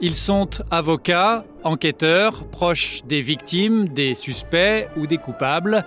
Ils 0.00 0.14
sont 0.14 0.48
avocats, 0.70 1.44
enquêteurs, 1.64 2.48
proches 2.50 3.02
des 3.04 3.20
victimes, 3.20 3.88
des 3.88 4.14
suspects 4.14 4.86
ou 4.96 5.08
des 5.08 5.18
coupables. 5.18 5.84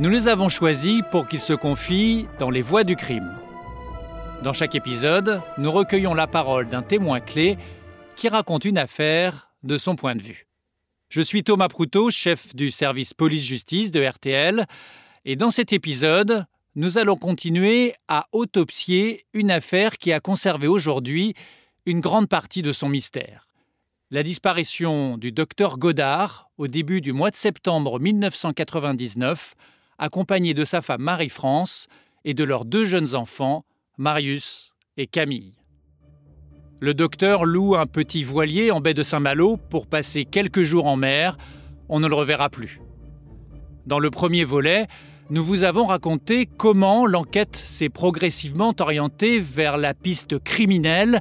Nous 0.00 0.10
les 0.10 0.26
avons 0.26 0.48
choisis 0.48 1.02
pour 1.12 1.28
qu'ils 1.28 1.38
se 1.38 1.52
confient 1.52 2.26
dans 2.40 2.50
les 2.50 2.62
voies 2.62 2.82
du 2.82 2.96
crime. 2.96 3.38
Dans 4.42 4.52
chaque 4.52 4.74
épisode, 4.74 5.40
nous 5.56 5.70
recueillons 5.70 6.14
la 6.14 6.26
parole 6.26 6.66
d'un 6.66 6.82
témoin 6.82 7.20
clé 7.20 7.56
qui 8.16 8.28
raconte 8.28 8.64
une 8.64 8.76
affaire 8.76 9.50
de 9.62 9.78
son 9.78 9.94
point 9.94 10.16
de 10.16 10.22
vue. 10.22 10.48
Je 11.08 11.20
suis 11.20 11.44
Thomas 11.44 11.68
Proutot, 11.68 12.10
chef 12.10 12.56
du 12.56 12.72
service 12.72 13.14
police-justice 13.14 13.92
de 13.92 14.04
RTL, 14.04 14.66
et 15.24 15.36
dans 15.36 15.50
cet 15.50 15.72
épisode, 15.72 16.44
nous 16.74 16.98
allons 16.98 17.16
continuer 17.16 17.94
à 18.08 18.26
autopsier 18.32 19.26
une 19.32 19.52
affaire 19.52 19.96
qui 19.96 20.12
a 20.12 20.18
conservé 20.18 20.66
aujourd'hui 20.66 21.34
une 21.86 22.00
grande 22.00 22.28
partie 22.28 22.62
de 22.62 22.72
son 22.72 22.88
mystère. 22.88 23.46
La 24.10 24.22
disparition 24.22 25.18
du 25.18 25.32
docteur 25.32 25.76
Godard 25.76 26.48
au 26.56 26.66
début 26.66 27.00
du 27.00 27.12
mois 27.12 27.30
de 27.30 27.36
septembre 27.36 28.00
1999, 28.00 29.54
accompagné 29.98 30.54
de 30.54 30.64
sa 30.64 30.80
femme 30.80 31.02
Marie-France 31.02 31.88
et 32.24 32.32
de 32.32 32.44
leurs 32.44 32.64
deux 32.64 32.86
jeunes 32.86 33.14
enfants, 33.14 33.64
Marius 33.98 34.72
et 34.96 35.06
Camille. 35.06 35.52
Le 36.80 36.94
docteur 36.94 37.44
loue 37.44 37.76
un 37.76 37.86
petit 37.86 38.24
voilier 38.24 38.70
en 38.70 38.80
baie 38.80 38.94
de 38.94 39.02
Saint-Malo 39.02 39.56
pour 39.56 39.86
passer 39.86 40.24
quelques 40.24 40.62
jours 40.62 40.86
en 40.86 40.96
mer. 40.96 41.36
On 41.88 42.00
ne 42.00 42.08
le 42.08 42.14
reverra 42.14 42.48
plus. 42.48 42.80
Dans 43.86 43.98
le 43.98 44.10
premier 44.10 44.44
volet, 44.44 44.86
nous 45.28 45.44
vous 45.44 45.64
avons 45.64 45.84
raconté 45.84 46.46
comment 46.46 47.06
l'enquête 47.06 47.56
s'est 47.56 47.88
progressivement 47.90 48.74
orientée 48.78 49.38
vers 49.40 49.76
la 49.76 49.92
piste 49.92 50.38
criminelle 50.38 51.20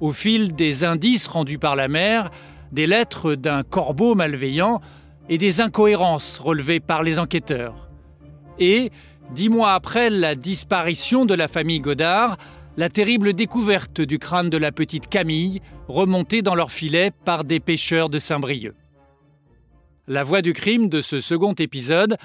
au 0.00 0.12
fil 0.12 0.54
des 0.54 0.84
indices 0.84 1.26
rendus 1.26 1.58
par 1.58 1.76
la 1.76 1.88
mer, 1.88 2.30
des 2.72 2.86
lettres 2.86 3.34
d'un 3.34 3.62
corbeau 3.62 4.14
malveillant 4.14 4.80
et 5.28 5.38
des 5.38 5.60
incohérences 5.60 6.38
relevées 6.38 6.80
par 6.80 7.02
les 7.02 7.18
enquêteurs. 7.18 7.88
Et, 8.58 8.90
dix 9.30 9.48
mois 9.48 9.72
après 9.72 10.10
la 10.10 10.34
disparition 10.34 11.24
de 11.24 11.34
la 11.34 11.48
famille 11.48 11.80
Godard, 11.80 12.36
la 12.76 12.88
terrible 12.88 13.32
découverte 13.32 14.00
du 14.00 14.18
crâne 14.18 14.50
de 14.50 14.56
la 14.56 14.72
petite 14.72 15.08
Camille, 15.08 15.60
remontée 15.88 16.42
dans 16.42 16.54
leur 16.54 16.72
filet 16.72 17.12
par 17.24 17.44
des 17.44 17.60
pêcheurs 17.60 18.08
de 18.08 18.18
Saint-Brieuc. 18.18 18.74
La 20.06 20.24
voix 20.24 20.42
du 20.42 20.52
crime 20.52 20.88
de 20.88 21.00
ce 21.00 21.20
second 21.20 21.54
épisode, 21.54 22.16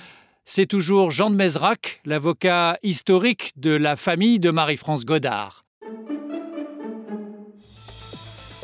c'est 0.45 0.66
toujours 0.66 1.11
Jean 1.11 1.30
de 1.30 1.36
Mézerac, 1.36 2.02
l'avocat 2.06 2.78
historique 2.83 3.54
de 3.56 3.72
la 3.72 3.95
famille 3.95 4.39
de 4.39 4.50
Marie-France 4.50 5.06
Godard. 5.06 5.64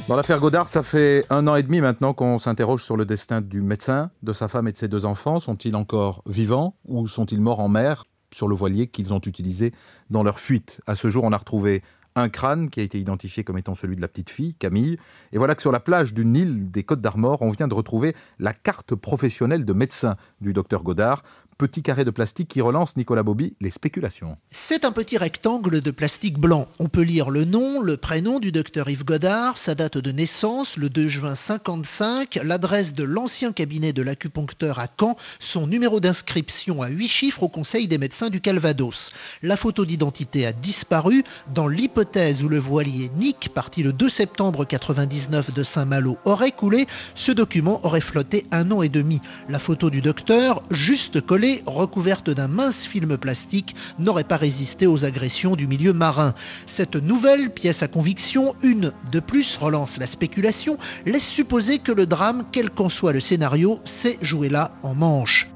Dans 0.08 0.16
l'affaire 0.16 0.39
Godard, 0.39 0.70
ça 0.70 0.84
fait 0.84 1.25
un 1.31 1.48
an 1.48 1.56
et 1.56 1.64
demi 1.64 1.81
maintenant 1.81 2.14
qu'on 2.14 2.38
s'interroge 2.38 2.84
sur 2.84 2.95
le 2.95 3.06
destin 3.06 3.42
du 3.42 3.64
médecin, 3.64 4.12
de 4.22 4.34
sa 4.34 4.47
femme 4.47 4.67
et 4.67 4.72
de 4.72 4.78
ses 4.78 4.88
deux 4.88 5.03
enfants. 5.03 5.39
Sont-ils 5.39 5.75
encore 5.75 6.22
vivants 6.28 6.75
ou 6.86 7.08
sont-ils 7.08 7.42
morts 7.42 7.59
en 7.59 7.70
mer 7.70 8.06
sur 8.31 8.47
le 8.47 8.53
voilier 8.53 8.86
qu'ils 8.86 9.16
ont 9.16 9.22
utilisé 9.25 9.73
dans 10.12 10.22
leur 10.22 10.39
fuite? 10.39 10.80
À 10.86 10.95
ce 10.95 11.09
jour, 11.09 11.23
on 11.23 11.31
a 11.31 11.38
retrouvé 11.38 11.81
un 12.16 12.30
crâne 12.30 12.70
qui 12.70 12.81
a 12.81 12.84
été 12.84 13.00
identifié 13.00 13.44
comme 13.44 13.58
étant 13.58 13.73
celui 13.73 13.95
de 13.95 14.02
la 14.02 14.08
petite 14.08 14.30
fille, 14.30 14.53
Camille. 14.53 14.97
Et 15.34 15.39
voilà 15.39 15.56
que 15.56 15.62
sur 15.64 15.72
la 15.72 15.80
plage 15.80 16.14
d'une 16.14 16.36
île 16.36 16.69
des 16.69 16.84
Côtes 16.84 17.02
d'Armor, 17.02 17.42
on 17.42 17.50
vient 17.50 17.67
de 17.67 17.73
retrouver 17.73 18.16
la 18.38 18.53
carte 18.53 18.94
professionnelle 18.94 19.66
de 19.66 19.73
médecin 19.73 20.17
du 20.40 20.53
docteur 20.53 20.84
Godard, 20.84 21.23
petit 21.58 21.81
carré 21.81 22.03
de 22.03 22.11
plastique 22.11 22.50
qui 22.50 22.61
relance, 22.61 22.98
Nicolas 22.98 23.23
Bobby, 23.23 23.56
les 23.61 23.72
spéculations. 23.72 24.38
C'est 24.52 24.84
un 24.84 24.92
petit 24.92 25.17
rectangle 25.17 25.81
de 25.81 25.92
plastique 25.92 26.38
blanc. 26.38 26.67
On 26.80 26.89
peut 26.89 27.02
lire 27.02 27.30
le 27.30 27.45
nom, 27.45 27.81
le 27.81 27.97
prénom 27.97 28.39
du 28.39 28.52
docteur 28.52 28.89
Yves 28.89 29.06
Godard, 29.06 29.58
sa 29.58 29.73
date 29.73 29.97
de 29.97 30.12
naissance, 30.12 30.75
le 30.75 30.89
2 30.89 31.08
juin 31.08 31.36
55, 31.36 32.39
l'adresse 32.44 32.94
de 32.94 33.03
l'ancien 33.03 33.53
cabinet 33.53 33.94
de 33.94 34.02
l'acupuncteur 34.02 34.80
à 34.80 34.88
Caen, 35.00 35.16
son 35.40 35.68
numéro 35.68 36.00
d'inscription 36.00 36.81
à 36.81 36.90
8 36.90 37.07
chiffres 37.07 37.44
au 37.44 37.50
Conseil 37.50 37.88
des 37.88 37.97
médecins 37.97 38.30
du 38.30 38.41
Calvados. 38.41 39.12
La 39.41 39.56
photo 39.56 39.85
d'identité 39.85 40.46
a 40.46 40.51
disparu. 40.51 41.24
Dans 41.53 41.68
l'hypothèse 41.68 42.44
où 42.44 42.50
le 42.50 42.59
voilier 42.59 43.09
Nick, 43.16 43.50
parti 43.53 43.81
le 43.81 43.94
2 43.94 44.09
septembre 44.09 44.66
99 44.66 45.53
de 45.53 45.63
Saint-Malo, 45.63 46.18
aurait 46.25 46.51
coulé, 46.51 46.88
ce 47.13 47.31
document 47.31 47.80
aurait 47.85 48.01
flotté 48.01 48.46
un 48.51 48.72
an 48.72 48.81
et 48.81 48.90
demi. 48.90 49.22
La 49.47 49.59
photo 49.59 49.90
du 49.90 50.01
docteur, 50.01 50.62
juste 50.69 51.22
collée 51.22 51.44
recouverte 51.66 52.29
d'un 52.29 52.47
mince 52.47 52.83
film 52.85 53.17
plastique, 53.17 53.75
n'aurait 54.00 54.23
pas 54.23 54.38
résisté 54.38 54.88
aux 54.88 55.06
agressions 55.06 55.56
du 55.56 55.67
milieu 55.67 55.94
marin. 55.94 56.33
Cette 56.66 56.95
nouvelle 56.95 57.51
pièce 57.51 57.83
à 57.83 57.88
conviction, 57.88 58.56
une 58.63 58.94
de 59.11 59.19
plus, 59.19 59.57
relance 59.57 59.97
la 59.97 60.07
spéculation, 60.07 60.78
laisse 61.06 61.28
supposer 61.28 61.79
que 61.79 61.91
le 61.91 62.06
drame, 62.06 62.45
quel 62.51 62.69
qu'en 62.69 62.89
soit 62.89 63.13
le 63.13 63.19
scénario, 63.19 63.79
s'est 63.83 64.17
joué 64.22 64.50
là 64.50 64.72
en 64.83 64.94
manche. 64.94 65.55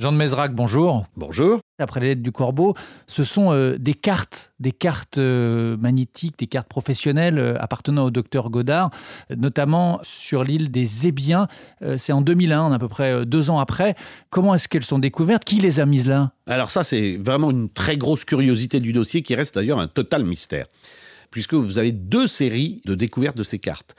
Jean 0.00 0.12
de 0.12 0.16
Mézerac, 0.16 0.54
bonjour. 0.54 1.06
Bonjour. 1.16 1.58
Après 1.80 1.98
les 1.98 2.10
lettres 2.10 2.22
du 2.22 2.30
corbeau, 2.30 2.76
ce 3.08 3.24
sont 3.24 3.52
euh, 3.52 3.78
des 3.78 3.94
cartes, 3.94 4.52
des 4.60 4.70
cartes 4.70 5.18
euh, 5.18 5.76
magnétiques, 5.76 6.38
des 6.38 6.46
cartes 6.46 6.68
professionnelles 6.68 7.40
euh, 7.40 7.56
appartenant 7.58 8.04
au 8.04 8.10
docteur 8.12 8.48
Godard, 8.48 8.90
notamment 9.36 9.98
sur 10.04 10.44
l'île 10.44 10.70
des 10.70 11.08
Ébiens. 11.08 11.48
c'est 11.96 12.12
en 12.12 12.20
2001, 12.20 12.70
à 12.70 12.78
peu 12.78 12.86
près 12.86 13.26
deux 13.26 13.50
ans 13.50 13.58
après. 13.58 13.96
Comment 14.30 14.54
est-ce 14.54 14.68
qu'elles 14.68 14.84
sont 14.84 15.00
découvertes? 15.00 15.44
Qui 15.44 15.56
les 15.56 15.80
a 15.80 15.86
mises 15.86 16.06
là? 16.06 16.30
Alors 16.46 16.70
ça, 16.70 16.84
c'est 16.84 17.16
vraiment 17.16 17.50
une 17.50 17.68
très 17.68 17.96
grosse 17.96 18.24
curiosité 18.24 18.78
du 18.78 18.92
dossier 18.92 19.22
qui 19.22 19.34
reste 19.34 19.56
d'ailleurs 19.56 19.80
un 19.80 19.88
total 19.88 20.22
mystère, 20.22 20.66
puisque 21.32 21.54
vous 21.54 21.76
avez 21.76 21.90
deux 21.90 22.28
séries 22.28 22.82
de 22.84 22.94
découvertes 22.94 23.36
de 23.36 23.42
ces 23.42 23.58
cartes. 23.58 23.96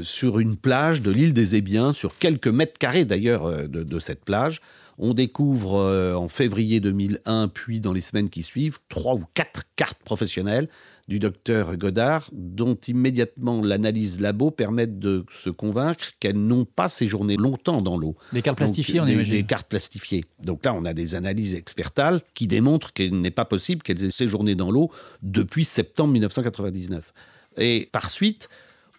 sur 0.00 0.38
une 0.38 0.56
plage 0.56 1.02
de 1.02 1.10
l'île 1.10 1.34
des 1.34 1.56
Ébiens, 1.56 1.92
sur 1.92 2.16
quelques 2.16 2.48
mètres 2.48 2.78
carrés 2.78 3.04
d'ailleurs 3.04 3.68
de 3.68 3.98
cette 3.98 4.24
plage, 4.24 4.62
on 4.98 5.14
découvre 5.14 5.76
euh, 5.76 6.14
en 6.14 6.28
février 6.28 6.80
2001, 6.80 7.48
puis 7.48 7.80
dans 7.80 7.92
les 7.92 8.00
semaines 8.00 8.30
qui 8.30 8.42
suivent, 8.42 8.78
trois 8.88 9.14
ou 9.14 9.24
quatre 9.34 9.64
cartes 9.76 10.02
professionnelles 10.04 10.68
du 11.08 11.18
docteur 11.18 11.76
Godard, 11.76 12.28
dont 12.32 12.76
immédiatement 12.88 13.62
l'analyse 13.62 14.20
labo 14.20 14.50
permet 14.50 14.86
de 14.86 15.24
se 15.32 15.50
convaincre 15.50 16.12
qu'elles 16.18 16.38
n'ont 16.38 16.64
pas 16.64 16.88
séjourné 16.88 17.36
longtemps 17.36 17.80
dans 17.80 17.96
l'eau. 17.96 18.16
Des 18.32 18.42
cartes 18.42 18.56
plastifiées, 18.56 19.00
on 19.00 19.06
imagine. 19.06 19.34
Des 19.34 19.44
cartes 19.44 19.68
plastifiées. 19.68 20.24
Donc 20.42 20.64
là, 20.64 20.74
on 20.74 20.84
a 20.84 20.94
des 20.94 21.14
analyses 21.14 21.54
expertales 21.54 22.22
qui 22.34 22.48
démontrent 22.48 22.92
qu'il 22.92 23.20
n'est 23.20 23.30
pas 23.30 23.44
possible 23.44 23.82
qu'elles 23.82 24.04
aient 24.04 24.10
séjourné 24.10 24.54
dans 24.54 24.70
l'eau 24.70 24.90
depuis 25.22 25.64
septembre 25.64 26.12
1999. 26.14 27.12
Et 27.58 27.88
par 27.92 28.10
suite, 28.10 28.48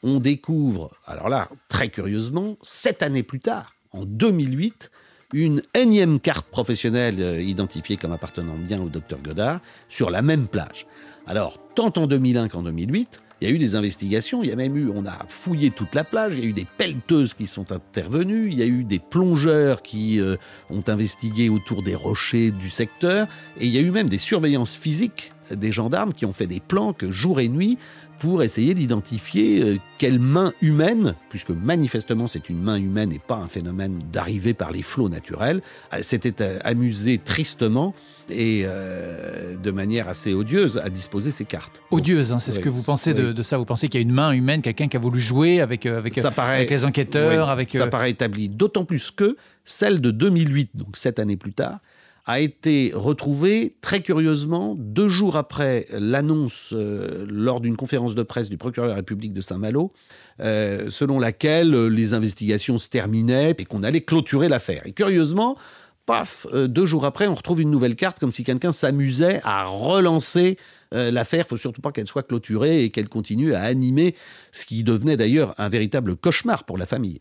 on 0.04 0.20
découvre, 0.20 0.92
alors 1.06 1.28
là, 1.28 1.50
très 1.68 1.90
curieusement, 1.90 2.58
sept 2.62 3.04
années 3.04 3.24
plus 3.24 3.40
tard, 3.40 3.76
en 3.92 4.06
2008, 4.06 4.92
une 5.34 5.62
énième 5.74 6.20
carte 6.20 6.48
professionnelle 6.48 7.18
euh, 7.20 7.42
identifiée 7.42 7.98
comme 7.98 8.14
appartenant 8.14 8.56
bien 8.56 8.82
au 8.82 8.88
docteur 8.88 9.20
Godard 9.22 9.60
sur 9.90 10.10
la 10.10 10.22
même 10.22 10.48
plage. 10.48 10.88
Alors, 11.26 11.60
tant 11.76 11.92
en 11.98 12.08
2001 12.08 12.48
qu'en 12.48 12.64
2008, 12.64 13.22
il 13.42 13.48
y 13.48 13.52
a 13.52 13.54
eu 13.54 13.60
des 13.60 13.76
investigations, 13.76 14.42
il 14.42 14.50
y 14.50 14.52
a 14.52 14.56
même 14.56 14.76
eu, 14.78 14.90
on 14.90 15.06
a 15.06 15.26
fouillé 15.28 15.70
toute 15.70 15.94
la 15.94 16.04
plage, 16.04 16.34
il 16.38 16.44
y 16.44 16.48
a 16.48 16.50
eu 16.50 16.54
des 16.54 16.66
pelleteuses 16.78 17.34
qui 17.34 17.46
sont 17.46 17.72
intervenues, 17.72 18.48
il 18.48 18.58
y 18.58 18.64
a 18.64 18.66
eu 18.66 18.84
des 18.84 19.00
plongeurs 19.00 19.84
qui 19.84 20.20
euh, 20.20 20.38
ont 20.70 20.84
investigué 20.88 21.50
autour 21.50 21.84
des 21.84 21.94
rochers 21.94 22.52
du 22.52 22.70
secteur, 22.70 23.28
et 23.60 23.66
il 23.66 23.72
y 23.72 23.78
a 23.78 23.82
eu 23.82 23.92
même 23.92 24.10
des 24.10 24.18
surveillances 24.18 24.76
physiques 24.76 25.34
des 25.52 25.72
gendarmes 25.72 26.14
qui 26.14 26.26
ont 26.26 26.34
fait 26.34 26.48
des 26.48 26.60
planques 26.60 27.06
jour 27.10 27.40
et 27.40 27.48
nuit 27.48 27.78
pour 28.20 28.44
essayer 28.44 28.74
d'identifier 28.74 29.62
euh, 29.62 29.78
quelle 29.98 30.20
main 30.20 30.52
humaine, 30.62 31.16
puisque 31.30 31.50
manifestement 31.50 32.28
c'est 32.28 32.50
une 32.50 32.62
main 32.62 32.78
humaine 32.78 33.12
et 33.12 33.20
pas 33.20 33.36
un 33.36 33.48
phénomène 33.48 34.00
d'arrivée 34.12 34.54
par 34.54 34.72
les 34.72 34.82
flots 34.82 35.10
naturels, 35.10 35.62
euh, 35.94 36.02
s'était 36.02 36.42
euh, 36.42 36.60
amusé 36.64 37.18
tristement 37.18 37.94
et 38.30 38.66
de 38.66 39.72
manière 39.72 40.10
assez 40.10 40.34
odieuse 40.34 40.82
à 40.84 40.90
disposer 40.90 41.32
ces 41.32 41.46
cartes. 41.46 41.82
Odieuse, 41.92 42.34
hein, 42.34 42.40
c'est 42.40 42.52
ce 42.52 42.60
que 42.60 42.68
vous 42.68 42.82
pensez 42.82 43.14
de, 43.14 43.42
ça 43.42 43.58
Vous 43.58 43.64
pensez 43.64 43.88
qu'il 43.88 44.02
y 44.02 44.04
a 44.04 44.06
une 44.06 44.12
main 44.12 44.34
humaine, 44.34 44.62
quelqu'un 44.62 44.90
qui 44.90 44.98
a 44.98 45.00
voulu 45.00 45.22
jouer 45.22 45.62
avec, 45.62 45.86
avec, 45.86 46.18
les 46.18 46.84
enquêteurs 46.84 47.48
avec, 47.50 47.72
Ça 47.72 47.88
paraît 47.88 48.12
établi, 48.12 48.50
d'autant 48.50 48.84
plus 48.84 49.12
que 49.12 49.38
celle 49.64 50.02
de 50.02 50.12
2008, 50.12 50.72
donc 50.76 50.98
sept 50.98 51.20
années 51.20 51.38
plus 51.38 51.54
tard, 51.54 51.80
a 52.28 52.42
été 52.42 52.92
retrouvé 52.94 53.78
très 53.82 54.02
curieusement 54.02 54.76
deux 54.78 55.08
jours 55.08 55.38
après 55.38 55.88
l'annonce 55.92 56.74
euh, 56.74 57.26
lors 57.30 57.62
d'une 57.62 57.78
conférence 57.78 58.16
de 58.16 58.24
presse 58.24 58.50
du 58.50 58.58
procureur 58.58 58.90
de 58.90 58.92
la 58.92 58.98
République 58.98 59.32
de 59.32 59.40
Saint-Malo, 59.40 59.94
euh, 60.42 60.90
selon 60.90 61.20
laquelle 61.20 61.74
euh, 61.74 61.88
les 61.88 62.14
investigations 62.14 62.78
se 62.78 62.90
terminaient 62.90 63.56
et 63.58 63.64
qu'on 63.64 63.82
allait 63.82 64.02
clôturer 64.02 64.50
l'affaire. 64.50 64.82
Et 64.86 64.92
curieusement, 64.92 65.58
paf, 66.06 66.46
deux 66.54 66.86
jours 66.86 67.06
après, 67.06 67.28
on 67.28 67.36
retrouve 67.36 67.62
une 67.62 67.72
nouvelle 67.72 67.96
carte 67.96 68.20
comme 68.20 68.34
si 68.34 68.44
quelqu'un 68.44 68.74
s'amusait 68.74 69.40
à 69.46 69.64
relancer 69.64 70.58
l'affaire. 70.92 71.46
Il 71.48 71.50
faut 71.50 71.58
surtout 71.58 71.82
pas 71.82 71.92
qu'elle 71.92 72.08
soit 72.08 72.24
clôturée 72.24 72.84
et 72.84 72.90
qu'elle 72.90 73.10
continue 73.10 73.54
à 73.54 73.62
animer 73.62 74.16
ce 74.54 74.66
qui 74.66 74.84
devenait 74.84 75.18
d'ailleurs 75.18 75.54
un 75.58 75.68
véritable 75.68 76.16
cauchemar 76.16 76.64
pour 76.64 76.78
la 76.78 76.86
famille. 76.86 77.20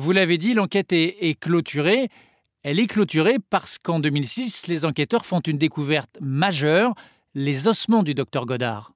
Vous 0.00 0.12
l'avez 0.12 0.38
dit, 0.38 0.54
l'enquête 0.54 0.92
est, 0.92 1.40
clôturée. 1.40 2.08
Elle 2.62 2.78
est 2.78 2.86
clôturée 2.86 3.38
parce 3.50 3.78
qu'en 3.78 3.98
2006, 3.98 4.68
les 4.68 4.84
enquêteurs 4.84 5.26
font 5.26 5.40
une 5.40 5.58
découverte 5.58 6.16
majeure, 6.20 6.94
les 7.34 7.66
ossements 7.66 8.04
du 8.04 8.14
docteur 8.14 8.46
Godard. 8.46 8.92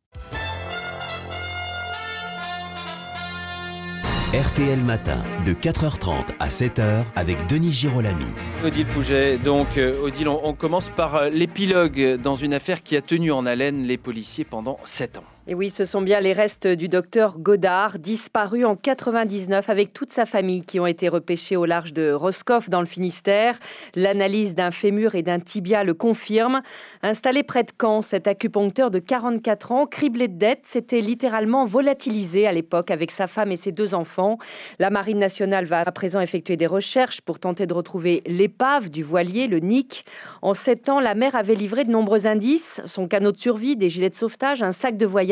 RTL 4.33 4.79
Matin, 4.79 5.19
de 5.45 5.55
4h30 5.55 6.37
à 6.39 6.47
7h, 6.47 7.05
avec 7.17 7.49
Denis 7.49 7.73
Girolami. 7.73 8.25
Odile 8.65 8.87
Pouget, 8.87 9.39
donc 9.39 9.79
euh, 9.79 10.01
Odile, 10.05 10.29
on, 10.29 10.41
on 10.47 10.55
commence 10.55 10.89
par 10.89 11.17
euh, 11.17 11.31
l'épilogue 11.31 12.21
dans 12.23 12.37
une 12.37 12.55
affaire 12.55 12.85
qui 12.85 12.97
a 12.97 13.03
tenu 13.03 13.33
en 13.33 13.45
haleine 13.45 13.89
les 13.89 13.99
policiers 13.99 14.45
pendant 14.45 14.79
7 14.85 15.19
ans. 15.19 15.32
Et 15.49 15.57
oui, 15.57 15.71
ce 15.71 15.85
sont 15.85 16.03
bien 16.03 16.21
les 16.21 16.33
restes 16.33 16.69
du 16.69 16.89
docteur 16.89 17.41
Godard, 17.41 17.99
disparu 17.99 18.65
en 18.65 18.77
99 18.77 19.69
avec 19.71 19.93
toute 19.93 20.13
sa 20.13 20.25
famille 20.25 20.63
qui 20.63 20.79
ont 20.79 20.87
été 20.87 21.09
repêchés 21.09 21.57
au 21.57 21.65
large 21.65 21.93
de 21.93 22.13
Roscoff 22.13 22.71
dans 22.71 22.79
le 22.79 22.87
Finistère. 22.87 23.59
L'analyse 23.97 24.55
d'un 24.55 24.71
fémur 24.71 25.17
et 25.17 25.23
d'un 25.23 25.41
tibia 25.41 25.83
le 25.83 25.95
confirme. 25.95 26.63
Installé 27.03 27.43
près 27.43 27.65
de 27.65 27.73
Caen, 27.77 28.03
cet 28.03 28.29
acupuncteur 28.29 28.93
de 28.93 29.01
44 29.01 29.73
ans, 29.73 29.87
criblé 29.87 30.29
de 30.29 30.39
dettes, 30.39 30.65
s'était 30.65 31.01
littéralement 31.01 31.65
volatilisé 31.65 32.47
à 32.47 32.53
l'époque 32.53 32.93
avec 32.93 33.11
sa 33.11 33.27
femme 33.27 33.51
et 33.51 33.57
ses 33.57 33.73
deux 33.73 33.97
enfants. 33.97 34.39
La 34.79 34.91
Marine 34.91 35.19
nationale 35.19 35.65
va 35.65 35.81
à 35.81 35.91
présent 35.91 36.21
effectuer 36.21 36.57
des 36.57 36.69
recherches 36.69 37.21
pour 37.21 37.41
tenter 37.41 37.67
de 37.67 37.75
retrouver 37.75 38.23
l'épave 38.27 38.91
du 38.91 39.03
voilier, 39.03 39.49
le 39.49 39.59
Nick. 39.59 40.05
En 40.41 40.55
sept 40.55 40.89
ans, 40.89 41.01
la 41.01 41.17
mer 41.17 41.35
avait 41.35 41.57
livré 41.57 41.83
de 41.83 41.91
nombreux 41.91 42.29
indices, 42.29 42.81
son 42.87 43.09
canot 43.09 43.33
de 43.33 43.39
survie, 43.39 43.75
des 43.75 43.91
gilets 43.91 44.11
de 44.11 44.15
sauvetage, 44.15 44.63
un 44.63 44.71
sac 44.71 44.97
de 44.97 45.05
voyage 45.05 45.32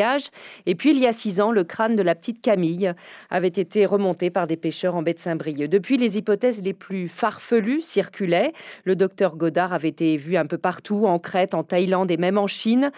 et 0.67 0.75
puis, 0.75 0.91
il 0.91 0.99
y 0.99 1.06
a 1.06 1.12
six 1.12 1.41
ans, 1.41 1.50
le 1.50 1.64
crâne 1.64 1.97
de 1.97 2.02
la 2.02 2.14
petite 2.14 2.41
Camille 2.41 2.93
avait 3.31 3.49
été 3.49 3.87
remonté 3.87 4.31
par 4.31 4.47
des 4.47 4.56
pêcheurs 4.56 4.94
en 4.94 5.02
baie 5.02 5.14
de 5.14 5.19
Saint-Brieuc. 5.19 5.69
Depuis, 5.69 5.97
les 5.97 6.17
hypothèses 6.17 6.62
les 6.62 6.73
plus 6.73 7.08
farfelues 7.08 7.82
circulaient. 7.82 8.52
Le 8.85 8.97
docteur 8.97 9.37
Godard 9.37 9.73
avait 9.73 9.88
été 9.88 10.17
vu 10.17 10.37
un 10.37 10.47
peu 10.47 10.58
partout, 10.58 11.06
en 11.06 11.19
Crète, 11.19 11.55
en 11.55 11.62
Thaïlande 11.62 12.11
et 12.11 12.17
même 12.17 12.38
en 12.38 12.47
Chine. 12.47 12.91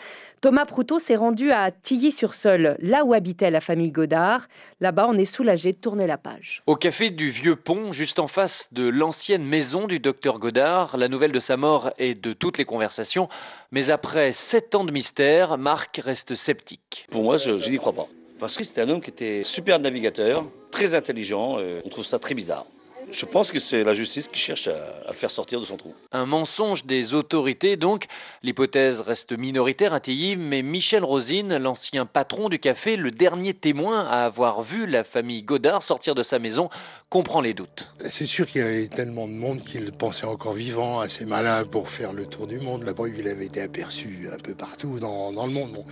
Thomas 0.42 0.64
Proutot 0.64 0.98
s'est 0.98 1.14
rendu 1.14 1.52
à 1.52 1.70
Tilly-sur-Seul, 1.70 2.76
là 2.80 3.04
où 3.04 3.14
habitait 3.14 3.52
la 3.52 3.60
famille 3.60 3.92
Godard. 3.92 4.48
Là-bas, 4.80 5.06
on 5.08 5.16
est 5.16 5.24
soulagé 5.24 5.70
de 5.70 5.76
tourner 5.76 6.08
la 6.08 6.18
page. 6.18 6.64
Au 6.66 6.74
café 6.74 7.10
du 7.10 7.28
Vieux 7.28 7.54
Pont, 7.54 7.92
juste 7.92 8.18
en 8.18 8.26
face 8.26 8.68
de 8.72 8.88
l'ancienne 8.88 9.44
maison 9.44 9.86
du 9.86 10.00
docteur 10.00 10.40
Godard, 10.40 10.96
la 10.96 11.06
nouvelle 11.06 11.30
de 11.30 11.38
sa 11.38 11.56
mort 11.56 11.92
est 11.98 12.20
de 12.20 12.32
toutes 12.32 12.58
les 12.58 12.64
conversations. 12.64 13.28
Mais 13.70 13.90
après 13.90 14.32
sept 14.32 14.74
ans 14.74 14.84
de 14.84 14.90
mystère, 14.90 15.58
Marc 15.58 16.00
reste 16.04 16.34
sceptique. 16.34 16.91
Pour 17.10 17.22
moi, 17.22 17.36
je 17.36 17.70
n'y 17.70 17.76
crois 17.78 17.92
pas. 17.92 18.08
Parce 18.38 18.56
que 18.56 18.64
c'était 18.64 18.82
un 18.82 18.88
homme 18.88 19.00
qui 19.00 19.10
était 19.10 19.44
super 19.44 19.78
navigateur, 19.78 20.44
très 20.70 20.94
intelligent. 20.94 21.58
on 21.84 21.88
trouve 21.88 22.04
ça 22.04 22.18
très 22.18 22.34
bizarre. 22.34 22.66
Je 23.12 23.26
pense 23.26 23.50
que 23.50 23.58
c'est 23.58 23.84
la 23.84 23.92
justice 23.92 24.26
qui 24.28 24.40
cherche 24.40 24.68
à, 24.68 25.04
le 25.06 25.12
faire 25.12 25.30
sortir 25.30 25.60
de 25.60 25.66
son 25.66 25.76
trou. 25.76 25.94
Un 26.12 26.24
mensonge 26.24 26.86
des 26.86 27.12
autorités, 27.12 27.76
donc. 27.76 28.06
L'hypothèse 28.42 29.02
reste 29.02 29.32
minoritaire 29.32 29.92
à 29.92 30.00
Tilly, 30.00 30.36
mais 30.36 30.62
Michel 30.62 31.04
Rosine, 31.04 31.58
l'ancien 31.58 32.06
patron 32.06 32.48
du 32.48 32.58
café, 32.58 32.96
le 32.96 33.10
dernier 33.10 33.52
témoin 33.52 34.06
à 34.06 34.24
avoir 34.24 34.62
vu 34.62 34.86
la 34.86 35.04
famille 35.04 35.42
Godard 35.42 35.82
sortir 35.82 36.14
de 36.14 36.22
sa 36.22 36.38
maison, 36.38 36.70
comprend 37.10 37.42
les 37.42 37.52
doutes. 37.52 37.92
C'est 38.08 38.24
sûr 38.24 38.46
qu'il 38.46 38.62
y 38.62 38.64
avait 38.64 38.88
tellement 38.88 39.28
de 39.28 39.34
monde 39.34 39.62
qu'il 39.62 39.92
pensait 39.92 40.26
encore 40.26 40.54
vivant, 40.54 41.00
assez 41.00 41.26
malin 41.26 41.64
pour 41.64 41.90
faire 41.90 42.14
le 42.14 42.24
tour 42.24 42.46
du 42.46 42.60
monde. 42.60 42.82
La 42.84 42.94
preuve, 42.94 43.12
il 43.18 43.28
avait 43.28 43.46
été 43.46 43.60
aperçu 43.60 44.30
un 44.32 44.38
peu 44.38 44.54
partout 44.54 44.98
dans, 44.98 45.30
le 45.30 45.52
monde. 45.52 45.84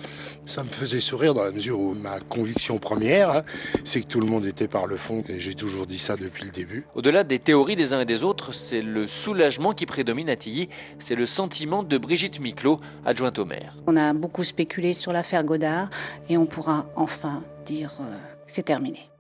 ça 0.47 0.65
me 0.65 0.71
faisait 0.71 1.01
sourire 1.01 1.35
dans 1.35 1.45
la 1.45 1.53
mesure 1.53 1.79
où 1.79 1.93
ma 1.95 2.19
conviction 2.21 2.79
première, 2.79 3.31
hein, 3.31 3.43
c'est 3.85 4.01
que 4.01 4.07
tout 4.07 4.21
le 4.21 4.27
monde 4.27 4.47
était 4.47 4.69
par 4.69 4.87
le 4.87 4.97
fond, 4.97 5.23
et 5.29 5.39
j'ai 5.39 5.55
toujours 5.55 5.87
dit 5.87 5.99
ça 5.99 6.17
depuis 6.17 6.45
le 6.45 6.51
début. 6.51 6.87
Au-delà 7.11 7.25
des 7.25 7.41
théories 7.41 7.75
des 7.75 7.93
uns 7.93 8.03
et 8.03 8.05
des 8.05 8.23
autres, 8.23 8.53
c'est 8.53 8.83
le 8.83 9.09
soulagement 9.09 9.73
qui 9.73 9.85
prédomine 9.85 10.31
à 10.31 10.37
Tilly, 10.37 10.69
c'est 11.01 11.17
le 11.17 11.27
sentiment 11.27 11.83
de 11.83 11.99
Brigitte 11.99 12.39
Miclot, 12.39 12.79
adjointe 13.05 13.41
au 13.41 13.45
maire. 13.45 13.75
On 13.89 13.97
a 13.97 14.13
beaucoup 14.13 14.45
spéculé 14.45 14.93
sur 14.93 15.13
l'affaire 15.13 15.43
Godard 15.43 15.91
et 16.29 16.39
on 16.39 16.47
pourra 16.47 16.87
enfin 16.95 17.43
dire 17.65 17.91
euh, 18.01 18.17
c'est 18.47 18.63
terminé. 18.63 19.11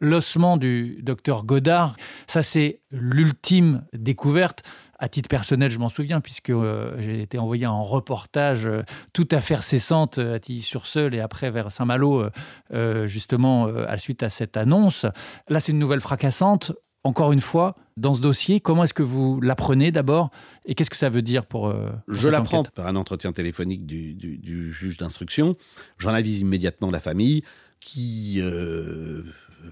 L'ossement 0.00 0.58
du 0.58 0.98
docteur 1.00 1.46
Godard, 1.46 1.96
ça 2.26 2.42
c'est 2.42 2.80
l'ultime 2.90 3.86
découverte 3.94 4.64
à 5.02 5.08
titre 5.08 5.28
personnel, 5.28 5.68
je 5.68 5.80
m'en 5.80 5.88
souviens, 5.88 6.20
puisque 6.20 6.50
euh, 6.50 6.94
j'ai 7.00 7.22
été 7.22 7.36
envoyé 7.36 7.66
en 7.66 7.82
reportage 7.82 8.66
euh, 8.66 8.84
tout 9.12 9.26
à 9.32 9.40
fait 9.40 9.60
cessante 9.60 10.18
à 10.18 10.38
Tilly-sur-Seul 10.38 11.12
et 11.12 11.18
après 11.18 11.50
vers 11.50 11.72
Saint-Malo, 11.72 12.28
euh, 12.72 13.06
justement, 13.08 13.66
à 13.66 13.90
la 13.90 13.98
suite 13.98 14.22
à 14.22 14.28
cette 14.28 14.56
annonce. 14.56 15.04
Là, 15.48 15.58
c'est 15.58 15.72
une 15.72 15.80
nouvelle 15.80 16.00
fracassante. 16.00 16.72
Encore 17.02 17.32
une 17.32 17.40
fois, 17.40 17.74
dans 17.96 18.14
ce 18.14 18.22
dossier, 18.22 18.60
comment 18.60 18.84
est-ce 18.84 18.94
que 18.94 19.02
vous 19.02 19.40
l'apprenez 19.40 19.90
d'abord 19.90 20.30
et 20.66 20.76
qu'est-ce 20.76 20.88
que 20.88 20.96
ça 20.96 21.08
veut 21.08 21.20
dire 21.20 21.46
pour... 21.46 21.74
je 22.06 22.28
l'apprends 22.28 22.62
par 22.62 22.86
un 22.86 22.94
entretien 22.94 23.32
téléphonique 23.32 23.84
du, 23.84 24.14
du 24.14 24.72
juge 24.72 24.98
d'instruction. 24.98 25.56
J'en 25.98 26.14
avise 26.14 26.42
immédiatement 26.42 26.92
la 26.92 27.00
famille 27.00 27.42
qui 27.80 28.40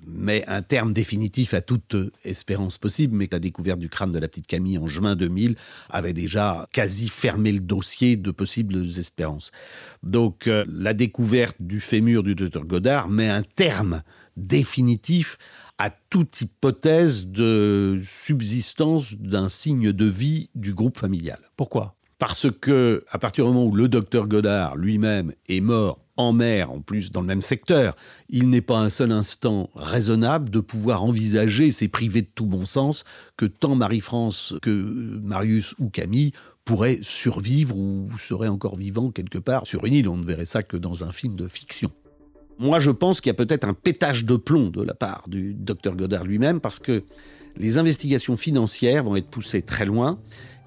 met 0.06 0.44
un 0.48 0.62
terme 0.62 0.92
définitif 0.92 1.54
à 1.54 1.60
toute 1.60 1.96
espérance 2.24 2.78
possible, 2.78 3.16
mais 3.16 3.28
que 3.28 3.36
la 3.36 3.40
découverte 3.40 3.78
du 3.78 3.88
crâne 3.88 4.10
de 4.10 4.18
la 4.18 4.28
petite 4.28 4.46
Camille 4.46 4.78
en 4.78 4.86
juin 4.86 5.16
2000 5.16 5.56
avait 5.88 6.12
déjà 6.12 6.68
quasi 6.72 7.08
fermé 7.08 7.52
le 7.52 7.60
dossier 7.60 8.16
de 8.16 8.30
possibles 8.30 8.86
espérances. 8.98 9.50
Donc 10.02 10.46
euh, 10.46 10.64
la 10.68 10.94
découverte 10.94 11.56
du 11.60 11.80
fémur 11.80 12.22
du 12.22 12.34
docteur 12.34 12.64
Godard 12.64 13.08
met 13.08 13.28
un 13.28 13.42
terme 13.42 14.02
définitif 14.36 15.38
à 15.78 15.90
toute 15.90 16.42
hypothèse 16.42 17.26
de 17.26 18.02
subsistance 18.04 19.14
d'un 19.14 19.48
signe 19.48 19.92
de 19.92 20.04
vie 20.04 20.50
du 20.54 20.74
groupe 20.74 20.98
familial. 20.98 21.38
Pourquoi? 21.56 21.96
Parce 22.20 22.48
que 22.50 23.02
à 23.10 23.18
partir 23.18 23.46
du 23.46 23.50
moment 23.50 23.64
où 23.64 23.74
le 23.74 23.88
docteur 23.88 24.28
Godard 24.28 24.76
lui-même 24.76 25.32
est 25.48 25.62
mort 25.62 25.98
en 26.18 26.34
mer, 26.34 26.70
en 26.70 26.80
plus 26.80 27.10
dans 27.10 27.22
le 27.22 27.26
même 27.26 27.40
secteur, 27.40 27.96
il 28.28 28.50
n'est 28.50 28.60
pas 28.60 28.78
un 28.78 28.90
seul 28.90 29.10
instant 29.10 29.70
raisonnable 29.74 30.50
de 30.50 30.60
pouvoir 30.60 31.02
envisager, 31.02 31.70
c'est 31.70 31.88
privé 31.88 32.20
de 32.20 32.28
tout 32.32 32.44
bon 32.44 32.66
sens, 32.66 33.06
que 33.38 33.46
tant 33.46 33.74
Marie-France 33.74 34.54
que 34.60 34.70
Marius 34.70 35.74
ou 35.78 35.88
Camille 35.88 36.32
pourraient 36.66 36.98
survivre 37.00 37.74
ou 37.74 38.10
seraient 38.18 38.48
encore 38.48 38.76
vivants 38.76 39.10
quelque 39.10 39.38
part 39.38 39.66
sur 39.66 39.86
une 39.86 39.94
île. 39.94 40.08
On 40.08 40.18
ne 40.18 40.24
verrait 40.24 40.44
ça 40.44 40.62
que 40.62 40.76
dans 40.76 41.04
un 41.04 41.12
film 41.12 41.36
de 41.36 41.48
fiction. 41.48 41.90
Moi, 42.58 42.80
je 42.80 42.90
pense 42.90 43.22
qu'il 43.22 43.30
y 43.30 43.34
a 43.34 43.34
peut-être 43.34 43.64
un 43.64 43.72
pétage 43.72 44.26
de 44.26 44.36
plomb 44.36 44.68
de 44.68 44.82
la 44.82 44.92
part 44.92 45.24
du 45.26 45.54
docteur 45.54 45.96
Godard 45.96 46.24
lui-même, 46.24 46.60
parce 46.60 46.78
que 46.78 47.02
les 47.56 47.78
investigations 47.78 48.36
financières 48.36 49.04
vont 49.04 49.16
être 49.16 49.28
poussées 49.28 49.62
très 49.62 49.86
loin. 49.86 50.18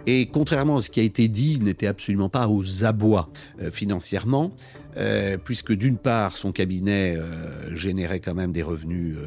Et 0.06 0.28
contrairement 0.28 0.78
à 0.78 0.82
ce 0.82 0.90
qui 0.90 1.00
a 1.00 1.04
été 1.04 1.28
dit, 1.28 1.54
il 1.54 1.64
n'était 1.64 1.88
absolument 1.88 2.30
pas 2.30 2.48
aux 2.48 2.84
abois 2.84 3.30
euh, 3.62 3.72
financièrement. 3.72 4.52
Euh, 4.96 5.38
puisque 5.44 5.74
d'une 5.74 5.98
part, 5.98 6.38
son 6.38 6.52
cabinet 6.52 7.16
euh, 7.18 7.76
générait 7.76 8.20
quand 8.20 8.36
même 8.36 8.52
des 8.52 8.62
revenus 8.62 9.18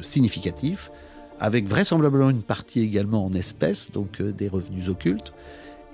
significatifs, 0.00 0.92
avec 1.40 1.66
vraisemblablement 1.66 2.30
une 2.30 2.42
partie 2.42 2.80
également 2.80 3.24
en 3.24 3.32
espèces, 3.32 3.90
donc 3.90 4.22
des 4.22 4.48
revenus 4.48 4.88
occultes. 4.88 5.32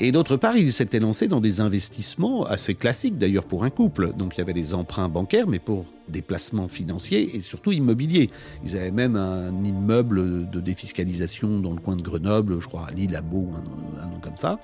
Et 0.00 0.10
d'autre 0.10 0.36
part, 0.36 0.56
il 0.56 0.72
s'était 0.72 0.98
lancé 0.98 1.28
dans 1.28 1.40
des 1.40 1.60
investissements 1.60 2.44
assez 2.44 2.74
classiques 2.74 3.18
d'ailleurs 3.18 3.44
pour 3.44 3.62
un 3.62 3.70
couple. 3.70 4.12
Donc 4.16 4.36
il 4.36 4.38
y 4.38 4.40
avait 4.40 4.52
des 4.52 4.74
emprunts 4.74 5.08
bancaires, 5.08 5.46
mais 5.46 5.58
pour 5.58 5.84
des 6.08 6.22
placements 6.22 6.66
financiers 6.66 7.36
et 7.36 7.40
surtout 7.40 7.72
immobiliers. 7.72 8.30
Ils 8.64 8.76
avaient 8.76 8.90
même 8.90 9.16
un 9.16 9.62
immeuble 9.64 10.50
de 10.50 10.60
défiscalisation 10.60 11.60
dans 11.60 11.72
le 11.72 11.80
coin 11.80 11.94
de 11.94 12.02
Grenoble, 12.02 12.60
je 12.60 12.66
crois 12.66 12.86
à 12.88 12.90
Lille, 12.90 13.14
à 13.14 13.20
Beau, 13.20 13.48
un, 13.54 14.06
nom 14.06 14.18
comme 14.20 14.36
ça. 14.36 14.58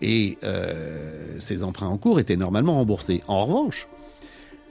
Et 0.00 0.38
ces 1.38 1.62
emprunts 1.62 1.88
en 1.88 1.98
cours 1.98 2.18
étaient 2.18 2.36
normalement 2.36 2.74
remboursés. 2.74 3.22
En 3.28 3.44
revanche, 3.44 3.86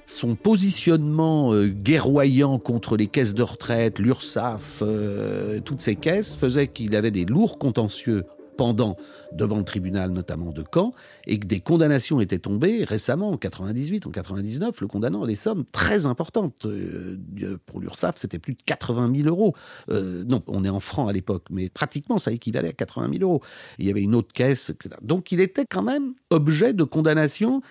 son 0.09 0.35
positionnement 0.35 1.53
euh, 1.53 1.67
guerroyant 1.67 2.57
contre 2.57 2.97
les 2.97 3.07
caisses 3.07 3.35
de 3.35 3.43
retraite, 3.43 3.99
l'URSSAF, 3.99 4.81
euh, 4.81 5.59
toutes 5.63 5.81
ces 5.81 5.95
caisses, 5.95 6.35
faisait 6.35 6.67
qu'il 6.67 6.95
avait 6.95 7.11
des 7.11 7.25
lourds 7.25 7.59
contentieux 7.59 8.25
pendant 8.59 8.97
devant 9.31 9.57
le 9.57 9.63
tribunal 9.63 10.11
notamment 10.11 10.51
de 10.51 10.65
Caen 10.73 10.93
et 11.25 11.39
que 11.39 11.47
des 11.47 11.61
condamnations 11.61 12.19
étaient 12.19 12.39
tombées 12.39 12.83
récemment 12.83 13.29
en 13.29 13.37
98, 13.37 14.05
en 14.05 14.09
99, 14.09 14.81
le 14.81 14.87
condamnant 14.87 15.25
des 15.25 15.35
sommes 15.35 15.63
très 15.71 16.05
importantes. 16.05 16.65
Euh, 16.65 17.17
pour 17.65 17.79
l'URSSAF, 17.79 18.17
c'était 18.17 18.37
plus 18.37 18.55
de 18.55 18.61
80 18.65 19.15
000 19.15 19.29
euros. 19.29 19.55
non, 19.87 20.43
on 20.47 20.65
est 20.65 20.69
en 20.69 20.81
francs 20.81 21.09
à 21.09 21.13
l'époque, 21.13 21.45
mais 21.49 21.69
pratiquement 21.69 22.17
ça 22.17 22.33
équivalait 22.33 22.67
à 22.67 22.73
80 22.73 23.11
000 23.19 23.23
euros. 23.23 23.41
Il 23.77 23.85
y 23.85 23.89
avait 23.89 24.01
une 24.01 24.13
autre 24.13 24.33
caisse, 24.33 24.69
etc. 24.69 24.95
Donc 25.01 25.31
il 25.31 25.39
était 25.39 25.63
quand 25.65 25.83
même 25.83 26.15
objet 26.29 26.73
de 26.73 26.83
condamnation 26.83 27.61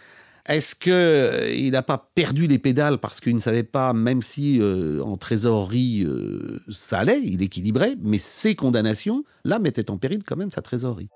est-ce 0.48 0.74
qu'il 0.74 0.92
euh, 0.92 1.70
n'a 1.70 1.82
pas 1.82 2.10
perdu 2.14 2.46
les 2.46 2.58
pédales 2.58 2.98
parce 2.98 3.20
qu'il 3.20 3.34
ne 3.34 3.40
savait 3.40 3.62
pas, 3.62 3.92
même 3.92 4.22
si 4.22 4.58
euh, 4.60 5.02
en 5.02 5.18
trésorerie 5.18 6.04
euh, 6.04 6.58
ça 6.70 7.00
allait, 7.00 7.20
il 7.22 7.42
équilibrait, 7.42 7.96
mais 8.00 8.16
ses 8.16 8.54
condamnations, 8.54 9.24
là, 9.44 9.58
mettaient 9.58 9.90
en 9.90 9.98
péril 9.98 10.24
quand 10.24 10.36
même 10.36 10.50
sa 10.50 10.62
trésorerie? 10.62 11.10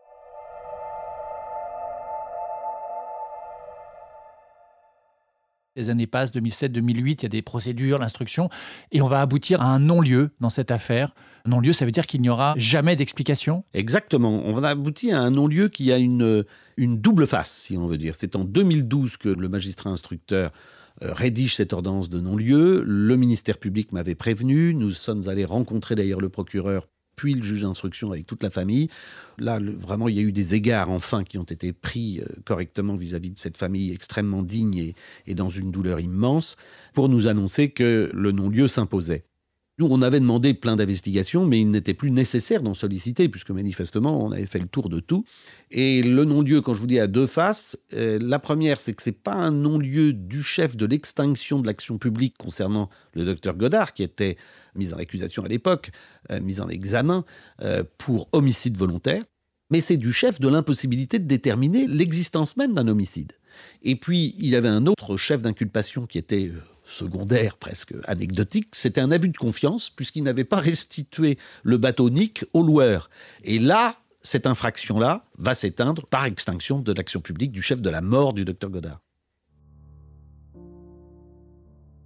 Les 5.74 5.88
années 5.88 6.06
passent, 6.06 6.32
2007, 6.32 6.70
2008, 6.70 7.22
il 7.22 7.24
y 7.24 7.26
a 7.26 7.28
des 7.30 7.40
procédures, 7.40 7.96
l'instruction, 7.96 8.50
et 8.90 9.00
on 9.00 9.08
va 9.08 9.22
aboutir 9.22 9.62
à 9.62 9.66
un 9.66 9.78
non-lieu 9.78 10.30
dans 10.38 10.50
cette 10.50 10.70
affaire. 10.70 11.14
Non-lieu, 11.46 11.72
ça 11.72 11.86
veut 11.86 11.90
dire 11.90 12.06
qu'il 12.06 12.20
n'y 12.20 12.28
aura 12.28 12.52
jamais 12.58 12.94
d'explication? 12.94 13.64
Exactement. 13.72 14.42
On 14.44 14.52
va 14.52 14.68
aboutir 14.68 15.16
à 15.16 15.20
un 15.20 15.30
non-lieu 15.30 15.68
qui 15.68 15.90
a 15.90 15.96
une, 15.96 16.44
une 16.76 16.98
double 16.98 17.26
face, 17.26 17.50
si 17.50 17.78
on 17.78 17.86
veut 17.86 17.96
dire. 17.96 18.14
C'est 18.14 18.36
en 18.36 18.44
2012 18.44 19.16
que 19.16 19.30
le 19.30 19.48
magistrat 19.48 19.88
instructeur 19.88 20.52
euh, 21.02 21.14
rédige 21.14 21.56
cette 21.56 21.72
ordonnance 21.72 22.10
de 22.10 22.20
non-lieu. 22.20 22.84
Le 22.86 23.16
ministère 23.16 23.56
public 23.56 23.92
m'avait 23.92 24.14
prévenu. 24.14 24.74
Nous 24.74 24.92
sommes 24.92 25.26
allés 25.26 25.46
rencontrer 25.46 25.94
d'ailleurs 25.94 26.20
le 26.20 26.28
procureur 26.28 26.86
puis 27.22 27.34
le 27.34 27.42
juge 27.44 27.62
d'instruction 27.62 28.10
avec 28.10 28.26
toute 28.26 28.42
la 28.42 28.50
famille. 28.50 28.88
Là, 29.38 29.60
vraiment, 29.60 30.08
il 30.08 30.16
y 30.16 30.18
a 30.18 30.22
eu 30.22 30.32
des 30.32 30.56
égards, 30.56 30.90
enfin, 30.90 31.22
qui 31.22 31.38
ont 31.38 31.44
été 31.44 31.72
pris 31.72 32.18
euh, 32.18 32.24
correctement 32.44 32.96
vis-à-vis 32.96 33.30
de 33.30 33.38
cette 33.38 33.56
famille 33.56 33.92
extrêmement 33.92 34.42
digne 34.42 34.92
et, 35.28 35.34
dans 35.36 35.48
une 35.48 35.70
douleur 35.70 36.00
immense, 36.00 36.56
pour 36.94 37.08
nous 37.08 37.28
annoncer 37.28 37.68
que 37.68 38.10
le 38.12 38.32
non-lieu 38.32 38.66
s'imposait. 38.66 39.22
Nous, 39.78 39.86
on 39.90 40.02
avait 40.02 40.20
demandé 40.20 40.52
plein 40.52 40.76
d'investigations, 40.76 41.46
mais 41.46 41.60
il 41.60 41.70
n'était 41.70 41.94
plus 41.94 42.10
nécessaire 42.10 42.62
d'en 42.62 42.74
solliciter, 42.74 43.30
puisque 43.30 43.50
manifestement, 43.50 44.22
on 44.22 44.30
avait 44.30 44.46
fait 44.46 44.58
le 44.58 44.66
tour 44.66 44.90
de 44.90 45.00
tout. 45.00 45.24
Et 45.70 46.02
le 46.02 46.24
non-lieu, 46.24 46.60
quand 46.60 46.74
je 46.74 46.80
vous 46.80 46.86
dis 46.86 47.00
à 47.00 47.06
deux 47.06 47.26
faces, 47.26 47.78
euh, 47.94 48.18
la 48.20 48.38
première, 48.38 48.78
c'est 48.78 48.92
que 48.92 49.02
ce 49.02 49.08
n'est 49.08 49.16
pas 49.16 49.32
un 49.32 49.50
non-lieu 49.50 50.12
du 50.12 50.42
chef 50.42 50.76
de 50.76 50.84
l'extinction 50.84 51.58
de 51.58 51.66
l'action 51.66 51.96
publique 51.96 52.36
concernant 52.36 52.90
le 53.14 53.24
docteur 53.24 53.56
Godard, 53.56 53.94
qui 53.94 54.02
était 54.02 54.36
mis 54.74 54.92
en 54.92 54.98
accusation 54.98 55.42
à 55.42 55.48
l'époque, 55.48 55.90
euh, 56.30 56.40
mis 56.40 56.60
en 56.60 56.68
examen 56.68 57.24
euh, 57.62 57.82
pour 57.96 58.28
homicide 58.32 58.76
volontaire, 58.76 59.24
mais 59.70 59.80
c'est 59.80 59.96
du 59.96 60.12
chef 60.12 60.38
de 60.38 60.48
l'impossibilité 60.48 61.18
de 61.18 61.26
déterminer 61.26 61.86
l'existence 61.86 62.58
même 62.58 62.74
d'un 62.74 62.88
homicide. 62.88 63.32
Et 63.82 63.96
puis, 63.96 64.34
il 64.38 64.48
y 64.48 64.56
avait 64.56 64.68
un 64.68 64.86
autre 64.86 65.16
chef 65.16 65.40
d'inculpation 65.40 66.06
qui 66.06 66.18
était 66.18 66.50
secondaire, 66.84 67.56
presque 67.56 67.94
anecdotique, 68.06 68.68
c'était 68.72 69.00
un 69.00 69.10
abus 69.10 69.28
de 69.28 69.36
confiance, 69.36 69.90
puisqu'il 69.90 70.22
n'avait 70.22 70.44
pas 70.44 70.56
restitué 70.56 71.38
le 71.62 71.76
bateau 71.76 72.10
Nick 72.10 72.44
au 72.52 72.62
loueur. 72.62 73.10
Et 73.44 73.58
là, 73.58 73.96
cette 74.22 74.46
infraction-là 74.46 75.24
va 75.38 75.54
s'éteindre 75.54 76.06
par 76.06 76.24
extinction 76.24 76.80
de 76.80 76.92
l'action 76.92 77.20
publique 77.20 77.52
du 77.52 77.62
chef 77.62 77.80
de 77.80 77.90
la 77.90 78.00
mort 78.00 78.32
du 78.32 78.44
docteur 78.44 78.70
Godard. 78.70 79.00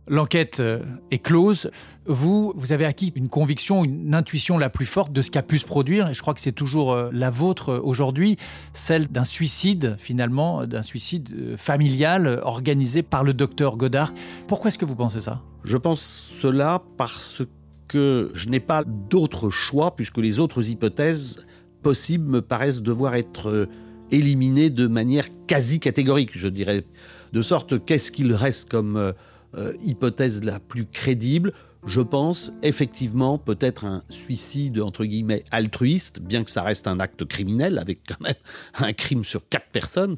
L'enquête 0.08 0.60
euh, 0.60 0.84
est 1.10 1.18
close. 1.18 1.68
Vous, 2.06 2.52
vous 2.54 2.72
avez 2.72 2.84
acquis 2.84 3.12
une 3.16 3.28
conviction, 3.28 3.82
une 3.82 4.14
intuition 4.14 4.56
la 4.56 4.70
plus 4.70 4.86
forte 4.86 5.12
de 5.12 5.20
ce 5.20 5.32
qui 5.32 5.38
a 5.38 5.42
pu 5.42 5.58
se 5.58 5.64
produire, 5.64 6.08
et 6.08 6.14
je 6.14 6.20
crois 6.20 6.32
que 6.32 6.40
c'est 6.40 6.52
toujours 6.52 6.92
euh, 6.92 7.10
la 7.12 7.28
vôtre 7.28 7.70
euh, 7.70 7.80
aujourd'hui, 7.82 8.36
celle 8.72 9.08
d'un 9.08 9.24
suicide, 9.24 9.96
finalement, 9.98 10.64
d'un 10.64 10.82
suicide 10.82 11.56
familial 11.56 12.40
organisé 12.44 13.02
par 13.02 13.24
le 13.24 13.34
docteur 13.34 13.76
Godard. 13.76 14.14
Pourquoi 14.46 14.68
est-ce 14.68 14.78
que 14.78 14.84
vous 14.84 14.94
pensez 14.94 15.18
ça? 15.18 15.42
Je 15.64 15.76
pense 15.76 16.00
cela 16.00 16.82
parce 16.96 17.42
que 17.88 18.30
je 18.34 18.48
n'ai 18.48 18.60
pas 18.60 18.84
d'autre 18.84 19.50
choix, 19.50 19.96
puisque 19.96 20.18
les 20.18 20.38
autres 20.38 20.68
hypothèses 20.68 21.44
possibles 21.82 22.28
me 22.28 22.42
paraissent 22.42 22.82
devoir 22.82 23.16
être 23.16 23.68
éliminées 24.12 24.70
de 24.70 24.86
manière 24.86 25.26
quasi 25.48 25.80
catégorique, 25.80 26.30
je 26.34 26.48
dirais. 26.48 26.84
De 27.32 27.42
sorte, 27.42 27.84
qu'est-ce 27.84 28.12
qu'il 28.12 28.32
reste 28.32 28.70
comme 28.70 29.12
euh, 29.54 29.72
hypothèse 29.82 30.44
la 30.44 30.60
plus 30.60 30.86
crédible, 30.86 31.52
je 31.86 32.00
pense 32.00 32.52
effectivement 32.62 33.38
peut-être 33.38 33.84
un 33.84 34.02
suicide 34.10 34.80
entre 34.80 35.04
guillemets 35.04 35.44
altruiste, 35.50 36.20
bien 36.20 36.44
que 36.44 36.50
ça 36.50 36.62
reste 36.62 36.88
un 36.88 36.98
acte 37.00 37.24
criminel 37.24 37.78
avec 37.78 38.00
quand 38.06 38.20
même 38.20 38.34
un 38.74 38.92
crime 38.92 39.24
sur 39.24 39.48
quatre 39.48 39.68
personnes, 39.70 40.16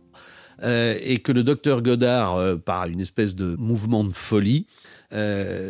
euh, 0.63 0.99
et 1.03 1.19
que 1.19 1.31
le 1.31 1.45
docteur 1.45 1.83
Godard, 1.83 2.37
euh, 2.37 2.57
par 2.57 2.87
une 2.87 3.01
espèce 3.01 3.37
de 3.37 3.55
mouvement 3.57 4.05
de 4.05 4.13
folie, 4.13 4.67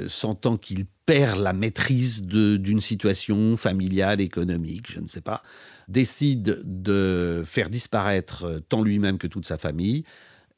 sentant 0.08 0.56
qu'il 0.56 0.86
perd 1.06 1.38
la 1.40 1.52
maîtrise 1.52 2.24
d'une 2.24 2.80
situation 2.80 3.56
familiale, 3.56 4.20
économique, 4.20 4.90
je 4.90 4.98
ne 4.98 5.06
sais 5.06 5.20
pas, 5.20 5.44
décide 5.86 6.60
de 6.64 7.42
faire 7.44 7.70
disparaître 7.70 8.60
tant 8.68 8.82
lui-même 8.82 9.16
que 9.16 9.28
toute 9.28 9.46
sa 9.46 9.56
famille, 9.56 10.02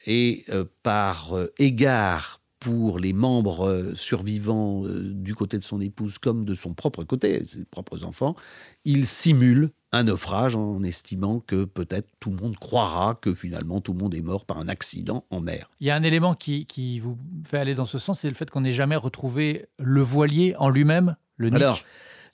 et 0.07 0.47
par 0.83 1.35
égard 1.59 2.40
pour 2.61 2.99
les 2.99 3.15
membres 3.15 3.67
euh, 3.67 3.95
survivants 3.95 4.85
euh, 4.85 5.01
du 5.15 5.35
côté 5.35 5.59
de 5.59 5.63
son 5.63 5.81
épouse 5.81 6.19
comme 6.19 6.45
de 6.45 6.55
son 6.55 6.75
propre 6.75 7.03
côté, 7.05 7.43
ses 7.45 7.65
propres 7.65 8.05
enfants, 8.05 8.37
il 8.85 9.07
simule 9.07 9.71
un 9.93 10.05
naufrage 10.05 10.55
en 10.55 10.83
estimant 10.83 11.41
que 11.41 11.65
peut-être 11.65 12.09
tout 12.21 12.31
le 12.31 12.37
monde 12.37 12.57
croira 12.57 13.19
que 13.21 13.35
finalement 13.35 13.81
tout 13.81 13.93
le 13.95 13.99
monde 13.99 14.15
est 14.15 14.23
mort 14.23 14.45
par 14.45 14.59
un 14.59 14.69
accident 14.69 15.25
en 15.31 15.41
mer. 15.41 15.71
Il 15.81 15.87
y 15.87 15.91
a 15.91 15.97
un 15.97 16.03
élément 16.03 16.35
qui, 16.35 16.67
qui 16.67 17.01
vous 17.01 17.19
fait 17.45 17.59
aller 17.59 17.75
dans 17.75 17.87
ce 17.87 17.99
sens, 17.99 18.21
c'est 18.21 18.29
le 18.29 18.35
fait 18.35 18.51
qu'on 18.51 18.61
n'ait 18.61 18.73
jamais 18.73 18.97
retrouvé 18.97 19.67
le 19.79 20.03
voilier 20.03 20.55
en 20.59 20.69
lui-même, 20.69 21.17
le 21.39 21.49
Nick. 21.49 21.57
Alors, 21.57 21.81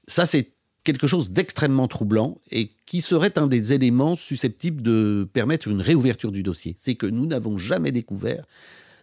ça 0.08 0.26
c'est 0.26 0.52
quelque 0.82 1.06
chose 1.06 1.30
d'extrêmement 1.30 1.88
troublant 1.88 2.38
et 2.50 2.70
qui 2.84 3.00
serait 3.00 3.38
un 3.38 3.46
des 3.46 3.72
éléments 3.72 4.16
susceptibles 4.16 4.82
de 4.82 5.28
permettre 5.32 5.68
une 5.68 5.80
réouverture 5.80 6.32
du 6.32 6.42
dossier. 6.42 6.74
C'est 6.78 6.94
que 6.94 7.06
nous 7.06 7.26
n'avons 7.26 7.56
jamais 7.56 7.90
découvert 7.90 8.44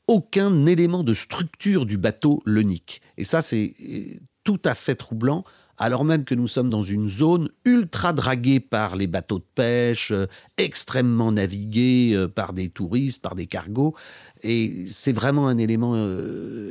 aucun 0.07 0.65
élément 0.65 1.03
de 1.03 1.13
structure 1.13 1.86
du 1.86 1.98
bateau 1.98 2.41
le 2.45 2.62
nique. 2.62 3.01
Et 3.17 3.24
ça, 3.24 3.41
c'est 3.41 3.74
euh, 3.81 4.19
tout 4.43 4.60
à 4.65 4.74
fait 4.74 4.95
troublant, 4.95 5.45
alors 5.77 6.03
même 6.03 6.25
que 6.25 6.36
nous 6.36 6.48
sommes 6.48 6.69
dans 6.69 6.83
une 6.83 7.10
zone 7.10 7.50
ultra 7.65 8.13
draguée 8.13 8.60
par 8.60 8.95
les 8.95 9.07
bateaux 9.07 9.39
de 9.39 9.45
pêche, 9.55 10.12
euh, 10.12 10.27
extrêmement 10.57 11.31
naviguée 11.31 12.12
euh, 12.13 12.27
par 12.27 12.53
des 12.53 12.69
touristes, 12.69 13.22
par 13.22 13.36
des 13.36 13.48
cargos. 13.48 13.95
Et 14.43 14.88
c'est 14.91 15.13
vraiment 15.13 15.48
un 15.48 15.57
élément 15.57 15.95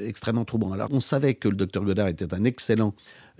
extrêmement 0.05 0.45
troublant. 0.45 0.73
Alors, 0.73 0.89
on 0.93 1.01
savait 1.01 1.35
que 1.35 1.49
le 1.49 1.57
docteur 1.57 1.85
Godard 1.85 2.09
était 2.09 2.35
un 2.35 2.45
excellent 2.45 2.95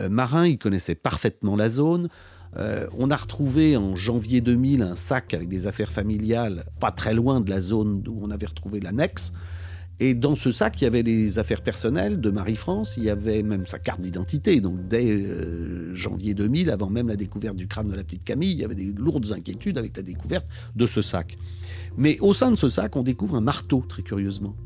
marin, 0.09 0.47
il 0.47 0.57
connaissait 0.57 0.95
parfaitement 0.95 1.55
la 1.55 1.69
zone. 1.69 2.09
on 2.57 3.11
a 3.11 3.17
retrouvé 3.17 3.77
en 3.77 3.95
janvier 3.95 4.41
2000 4.41 4.81
un 4.81 4.97
sac 4.97 5.35
avec 5.35 5.51
des 5.51 5.67
affaires 5.67 5.93
familiales, 5.93 6.65
pas 6.81 6.93
très 6.93 7.13
loin 7.13 7.43
de 7.43 7.51
la 7.51 7.61
zone 7.61 8.03
où 8.09 8.21
on 8.23 8.31
avait 8.31 8.47
retrouvé 8.47 8.81
l'annexe. 8.81 9.35
Et 10.05 10.15
dans 10.15 10.35
ce 10.35 10.51
sac, 10.51 10.81
il 10.81 10.85
y 10.85 10.87
avait 10.89 11.05
des 11.05 11.39
affaires 11.39 11.61
personnelles 11.61 12.21
de 12.21 12.31
Marie-France, 12.33 12.97
il 12.97 13.05
y 13.05 13.09
avait 13.09 13.45
même 13.45 13.69
sa 13.69 13.79
carte 13.79 14.01
d'identité. 14.01 14.61
Donc 14.61 14.89
dès 14.89 15.09
euh, 15.09 15.95
janvier 15.95 16.35
2000, 16.35 16.71
avant 16.71 16.91
même 16.91 17.07
la 17.07 17.15
découverte 17.15 17.55
du 17.55 17.69
crâne 17.69 17.87
de 17.87 17.95
la 17.95 18.03
petite 18.03 18.25
Camille, 18.25 18.51
il 18.51 18.59
y 18.59 18.65
avait 18.65 18.75
des 18.75 18.93
lourdes 18.93 19.31
inquiétudes 19.31 19.79
avec 19.79 19.97
la 19.97 20.03
découverte 20.03 20.49
de 20.75 20.89
ce 20.89 21.03
sac. 21.03 21.39
Mais 21.97 22.19
au 22.19 22.35
sein 22.35 22.51
de 22.51 22.57
ce 22.57 22.67
sac, 22.67 22.97
on 22.97 23.05
découvre 23.05 23.37
un 23.37 23.41
marteau, 23.41 23.85
très 23.89 24.03
curieusement. 24.03 24.57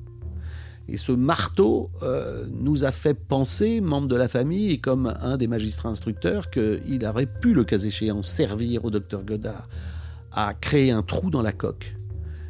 Et 0.88 0.96
ce 0.96 1.12
marteau 1.12 1.90
euh, 2.02 2.46
nous 2.58 2.84
a 2.84 2.90
fait 2.90 3.12
penser, 3.12 3.82
membres 3.82 4.08
de 4.08 4.16
la 4.16 4.28
famille 4.28 4.70
et 4.70 4.78
comme 4.78 5.14
un 5.20 5.36
des 5.36 5.48
magistrats 5.48 5.90
instructeurs, 5.90 6.48
qu'il 6.48 7.04
aurait 7.04 7.26
pu, 7.26 7.52
le 7.52 7.64
cas 7.64 7.78
échéant, 7.78 8.22
servir 8.22 8.86
au 8.86 8.90
docteur 8.90 9.22
Godard 9.22 9.68
à 10.32 10.54
créer 10.54 10.92
un 10.92 11.02
trou 11.02 11.28
dans 11.28 11.42
la 11.42 11.52
coque 11.52 11.94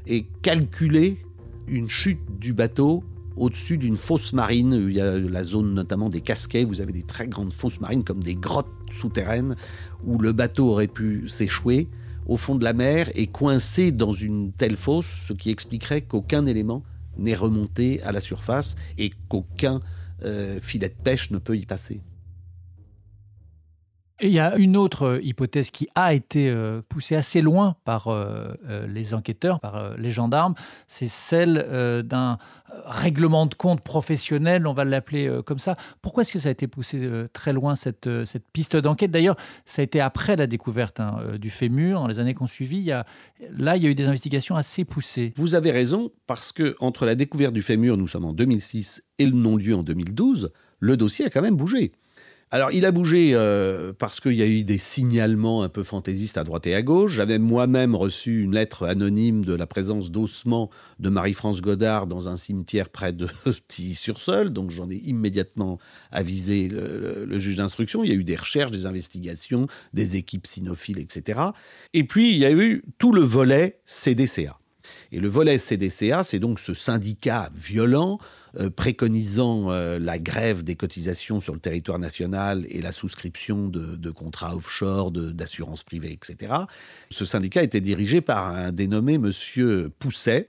et 0.07 0.29
calculer 0.43 1.26
une 1.69 1.89
chute 1.89 2.39
du 2.39 2.53
bateau 2.53 3.05
au-dessus 3.37 3.79
d'une 3.79 3.97
fosse 3.97 4.33
marine. 4.33 4.73
Il 4.73 4.95
y 4.95 5.01
a 5.01 5.19
la 5.19 5.45
zone 5.45 5.75
notamment 5.75 6.09
des 6.09 6.21
casquets. 6.21 6.65
Vous 6.65 6.81
avez 6.81 6.93
des 6.93 7.03
très 7.03 7.27
grandes 7.27 7.53
fosses 7.53 7.81
marines 7.81 8.05
comme 8.05 8.23
des 8.23 8.35
grottes 8.35 8.67
souterraines 8.99 9.57
où 10.05 10.19
le 10.19 10.33
bateau 10.33 10.71
aurait 10.71 10.87
pu 10.87 11.29
s'échouer 11.29 11.89
au 12.27 12.37
fond 12.37 12.57
de 12.57 12.65
la 12.65 12.73
mer 12.73 13.11
et 13.15 13.27
coincé 13.27 13.93
dans 13.93 14.13
une 14.13 14.53
telle 14.53 14.77
fosse, 14.77 15.25
ce 15.29 15.33
qui 15.33 15.51
expliquerait 15.51 16.03
qu'aucun 16.03 16.45
élément 16.47 16.83
n'est 17.19 17.37
remonté 17.37 18.03
à 18.03 18.13
la 18.13 18.21
surface 18.21 18.77
et 18.99 19.13
qu'aucun 19.29 19.81
euh, 20.25 20.59
filet 20.61 20.89
de 20.89 20.95
pêche 21.03 21.31
ne 21.31 21.39
peut 21.39 21.57
y 21.57 21.67
passer 21.67 22.01
il 24.23 24.31
y 24.31 24.39
a 24.39 24.57
une 24.57 24.77
autre 24.77 25.03
euh, 25.03 25.23
hypothèse 25.23 25.71
qui 25.71 25.89
a 25.95 26.15
été 26.15 26.49
euh, 26.49 26.81
poussée 26.89 27.17
assez 27.17 27.43
loin 27.43 27.77
par 27.85 28.09
euh, 28.09 28.55
les 28.89 29.15
enquêteurs, 29.15 29.61
par 29.61 29.97
les 29.99 30.11
gendarmes, 30.11 30.55
c'est 30.89 31.09
celle 31.09 32.03
d'un 32.05 32.39
règlement 32.85 33.47
de 33.47 33.55
compte 33.55 33.81
professionnel, 33.81 34.67
on 34.67 34.73
va 34.73 34.85
l'appeler 34.85 35.41
comme 35.45 35.59
ça. 35.59 35.77
Pourquoi 36.03 36.23
est-ce 36.23 36.33
que 36.33 36.39
ça 36.39 36.49
a 36.49 36.53
été 36.53 36.67
poussé 36.67 37.09
très 37.33 37.53
loin, 37.53 37.75
cette, 37.75 38.09
cette 38.25 38.49
piste 38.53 38.77
d'enquête? 38.77 39.11
D'ailleurs, 39.11 39.37
ça 39.65 39.83
a 39.83 39.85
été 39.85 40.01
après 40.01 40.37
la 40.37 40.47
découverte 40.47 41.01
hein, 41.01 41.21
du 41.39 41.51
fémur, 41.51 42.01
dans 42.01 42.07
les 42.07 42.19
années 42.19 42.35
qui 42.35 42.43
ont 42.43 42.49
suivi. 42.49 42.79
Il 42.79 42.85
y 42.85 42.93
a, 42.93 43.07
là, 43.57 43.77
il 43.77 43.83
y 43.83 43.87
a 43.87 43.91
eu 43.91 43.95
des 43.95 44.07
investigations 44.07 44.57
assez 44.57 44.85
poussées. 44.85 45.33
Vous 45.37 45.55
avez 45.55 45.71
raison, 45.71 46.11
parce 46.27 46.53
que 46.53 46.77
entre 46.81 47.07
la 47.07 47.15
découverte 47.15 47.55
du 47.55 47.63
fémur, 47.63 47.97
nous 47.97 48.09
sommes 48.09 48.25
en 48.25 48.33
2006, 48.33 49.03
et 49.19 49.27
le 49.27 49.33
non-lieu 49.33 49.75
en 49.75 49.83
2012, 49.83 50.53
le 50.81 50.97
dossier 50.97 51.25
a 51.27 51.31
quand 51.31 51.43
même 51.43 51.57
bougé. 51.57 51.93
Alors, 52.53 52.71
il 52.71 52.87
a 52.87 52.93
bougé 52.93 53.33
euh, 53.35 53.93
parce 53.93 54.21
qu'il 54.21 54.35
y 54.35 54.43
a 54.43 54.47
eu 54.47 54.63
des 54.63 54.79
signalements 54.79 55.65
un 55.65 55.69
peu 55.69 55.83
fantaisistes 55.83 56.39
à 56.39 56.45
droite 56.45 56.69
et 56.69 56.77
à 56.77 56.83
gauche. 56.83 57.15
J'avais 57.15 57.41
moi-même 57.41 57.97
reçu 57.97 58.41
une 58.43 58.55
lettre 58.55 58.87
anonyme 58.87 59.45
de 59.45 59.53
la 59.53 59.67
présence 59.67 60.13
d'ossements 60.13 60.71
de 61.01 61.09
Marie-France 61.09 61.61
Godard 61.61 62.07
dans 62.07 62.29
un 62.29 62.37
cimetière 62.37 62.89
près 62.89 63.13
de 63.13 63.27
Tilly-sur-Seul. 63.69 64.51
Donc, 64.51 64.71
j'en 64.71 64.89
ai 64.89 64.95
immédiatement 64.95 65.79
avisé 66.13 66.69
le, 66.69 67.37
juge 67.37 67.57
d'instruction. 67.57 68.05
Il 68.05 68.11
y 68.11 68.13
a 68.13 68.17
eu 68.17 68.25
des 68.25 68.37
recherches, 68.37 68.71
des 68.71 68.87
investigations, 68.87 69.67
des 69.93 70.15
équipes 70.15 70.47
cynophiles, 70.47 71.01
etc. 71.01 71.41
Et 71.95 72.05
puis, 72.05 72.31
il 72.31 72.39
y 72.39 72.45
a 72.45 72.53
eu 72.53 72.85
tout 72.99 73.13
le 73.13 73.23
volet 73.23 73.81
CDCA. 73.87 74.57
Et 75.13 75.21
le 75.21 75.29
volet 75.29 75.59
CDCA, 75.59 76.25
c'est 76.25 76.39
donc 76.39 76.59
ce 76.59 76.75
syndicat 76.75 77.51
violent 77.55 78.19
euh, 78.59 78.71
préconisant 78.71 79.71
euh, 79.71 79.99
la 79.99 80.19
grève 80.19 80.63
des 80.63 80.77
cotisations 80.77 81.41
sur 81.41 81.53
le 81.53 81.61
territoire 81.61 81.99
national 81.99 82.65
et 82.71 82.81
la 82.81 82.93
souscription 82.93 83.69
de, 83.69 84.11
contrats 84.11 84.57
offshore, 84.57 85.11
d'assurance 85.11 85.83
privée, 85.83 86.13
etc. 86.13 86.55
Ce 87.11 87.25
syndicat 87.25 87.63
était 87.63 87.81
dirigé 87.81 88.21
par 88.21 88.49
un 88.49 88.73
dénommé 88.73 89.19
Monsieur 89.19 89.91
Pousset, 89.99 90.49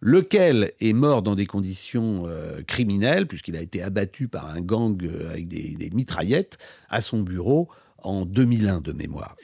lequel 0.00 0.72
est 0.80 0.92
mort 0.92 1.22
dans 1.22 1.34
des 1.34 1.46
conditions 1.46 2.24
euh, 2.26 2.62
criminelles, 2.66 3.26
puisqu'il 3.26 3.56
a 3.56 3.62
été 3.62 3.82
abattu 3.82 4.28
par 4.28 4.50
un 4.50 4.60
gang 4.60 5.02
avec 5.30 5.48
des, 5.48 5.90
mitraillettes 5.94 6.58
à 6.90 7.00
son 7.00 7.20
bureau 7.20 7.68
en 8.02 8.26
2001 8.26 8.80
de 8.80 8.92
mémoire. 8.92 9.34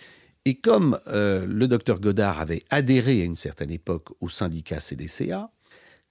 Et 0.44 0.56
comme 0.56 0.98
le 1.06 1.66
docteur 1.66 2.00
Godard 2.00 2.40
avait 2.40 2.64
adhéré 2.68 3.22
à 3.22 3.24
une 3.24 3.36
certaine 3.36 3.70
époque 3.70 4.08
au 4.20 4.28
syndicat 4.28 4.80
CDCA, 4.80 5.50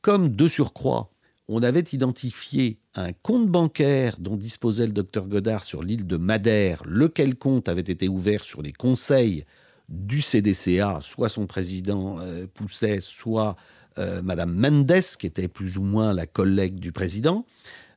comme 0.02 0.30
de 0.30 0.48
surcroît 0.48 1.12
on 1.54 1.64
avait 1.64 1.84
identifié 1.92 2.80
un 2.96 3.12
compte 3.12 3.48
bancaire 3.48 4.16
dont 4.20 4.38
disposait 4.38 4.86
le 4.86 4.94
docteur 4.94 5.28
Godard 5.28 5.66
sur 5.66 5.84
l'île 5.84 6.08
de 6.08 6.16
Madère, 6.16 6.82
lequel 6.86 7.36
compte 7.36 7.68
avait 7.68 7.82
été 7.82 8.08
ouvert 8.08 8.46
sur 8.46 8.62
les 8.62 8.72
conseils 8.72 9.44
du 9.90 10.22
CDCA, 10.22 11.02
soit 11.04 11.28
son 11.28 11.48
président 11.48 12.20
euh, 12.20 12.48
Pousset, 12.54 13.02
soit 13.02 13.58
euh, 14.00 14.22
Madame 14.22 14.54
Mendes, 14.54 15.02
qui 15.20 15.28
était 15.28 15.50
plus 15.50 15.78
ou 15.78 15.82
moins 15.82 16.14
la 16.14 16.26
collègue 16.26 16.76
du 16.76 16.94
président, 16.94 17.46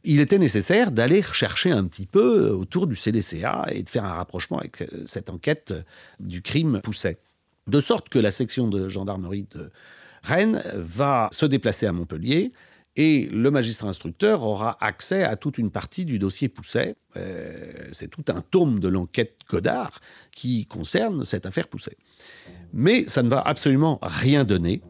il 0.05 0.21
était 0.21 0.39
nécessaire 0.39 0.91
d'aller 0.91 1.23
chercher 1.23 1.71
un 1.71 1.85
petit 1.85 2.07
peu 2.07 2.51
autour 2.51 2.87
du 2.87 2.97
CDCA 2.97 3.67
et 3.71 3.83
de 3.83 3.89
faire 3.89 4.05
un 4.05 4.15
rapprochement 4.15 4.59
avec 4.59 4.83
euh, 4.83 4.87
cette 5.07 5.31
enquête 5.31 5.75
du 6.21 6.43
crime 6.43 6.81
Pousset. 6.83 7.19
De 7.67 7.81
sorte 7.81 8.09
que 8.09 8.19
la 8.19 8.31
section 8.31 8.69
de 8.69 8.89
gendarmerie 8.89 9.47
de 9.55 9.71
Rennes 10.23 10.63
va 10.75 11.29
se 11.33 11.47
déplacer 11.47 11.87
à 11.87 11.93
Montpellier 11.93 12.53
et 12.97 13.29
le 13.33 13.51
magistrat 13.51 13.89
instructeur 13.89 14.43
aura 14.43 14.77
accès 14.81 15.25
à 15.25 15.37
toute 15.37 15.59
une 15.59 15.71
partie 15.71 16.05
du 16.05 16.19
dossier 16.19 16.49
Pousset. 16.49 16.95
Euh, 17.17 17.89
c'est 17.93 18.09
tout 18.09 18.25
un 18.29 18.41
tome 18.41 18.79
de 18.79 18.89
l'enquête 18.89 19.41
Godard 19.49 20.01
qui 20.31 20.67
concerne 20.67 21.25
cette 21.25 21.47
affaire 21.47 21.67
Pousset. 21.67 21.97
Mais 22.73 23.07
ça 23.09 23.23
ne 23.23 23.29
va 23.29 23.41
absolument 23.41 23.99
rien 24.03 24.45
donner. 24.45 24.81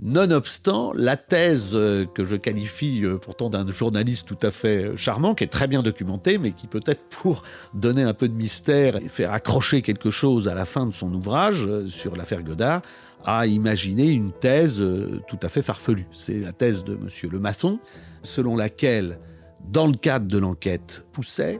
Nonobstant, 0.00 0.92
la 0.94 1.16
thèse 1.16 1.70
euh, 1.74 2.04
que 2.04 2.24
je 2.24 2.36
qualifie 2.36 3.04
euh, 3.04 3.16
pourtant 3.16 3.48
d'un 3.48 3.66
journaliste 3.68 4.26
tout 4.26 4.38
à 4.42 4.50
fait 4.50 4.96
charmant, 4.96 5.34
qui 5.34 5.44
est 5.44 5.48
très 5.48 5.68
bien 5.68 5.82
documenté, 5.82 6.36
mais 6.38 6.52
qui 6.52 6.66
peut-être 6.66 7.04
pour 7.10 7.44
donner 7.74 8.02
un 8.02 8.12
peu 8.12 8.28
de 8.28 8.34
mystère 8.34 8.96
et 8.96 9.08
faire 9.08 9.32
accrocher 9.32 9.82
quelque 9.82 10.10
chose 10.10 10.48
à 10.48 10.54
la 10.54 10.64
fin 10.64 10.86
de 10.86 10.92
son 10.92 11.12
ouvrage 11.14 11.68
sur 11.86 12.16
l'affaire 12.16 12.42
Godard, 12.42 12.82
a 13.24 13.46
imaginé 13.46 14.10
une 14.10 14.32
thèse 14.32 14.80
euh, 14.80 15.20
tout 15.26 15.38
à 15.42 15.48
fait 15.48 15.62
farfelue. 15.62 16.06
C'est 16.12 16.40
la 16.40 16.52
thèse 16.52 16.84
de 16.84 16.94
M. 16.94 17.08
Le 17.30 17.38
Maçon, 17.38 17.78
selon 18.22 18.56
laquelle, 18.56 19.18
dans 19.66 19.86
le 19.86 19.94
cadre 19.94 20.26
de 20.26 20.38
l'enquête 20.38 21.06
Pousset, 21.12 21.58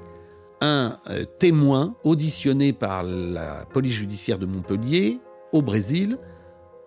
un 0.61 0.99
euh, 1.11 1.25
témoin 1.39 1.97
auditionné 2.05 2.73
par 2.73 3.03
la 3.03 3.65
police 3.73 3.95
judiciaire 3.95 4.39
de 4.39 4.47
Montpellier, 4.47 5.21
au 5.53 5.63
Brésil, 5.63 6.19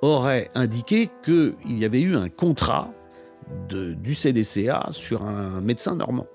aurait 0.08 0.50
indiqué 0.56 1.10
qu'il 1.24 1.56
y 1.68 1.86
avait 1.86 2.02
eu 2.02 2.16
un 2.16 2.30
contrat 2.30 2.92
du 3.70 4.16
CDCA 4.16 4.88
sur 4.92 5.24
un 5.24 5.62
médecin 5.62 5.96
normand. 5.96 6.28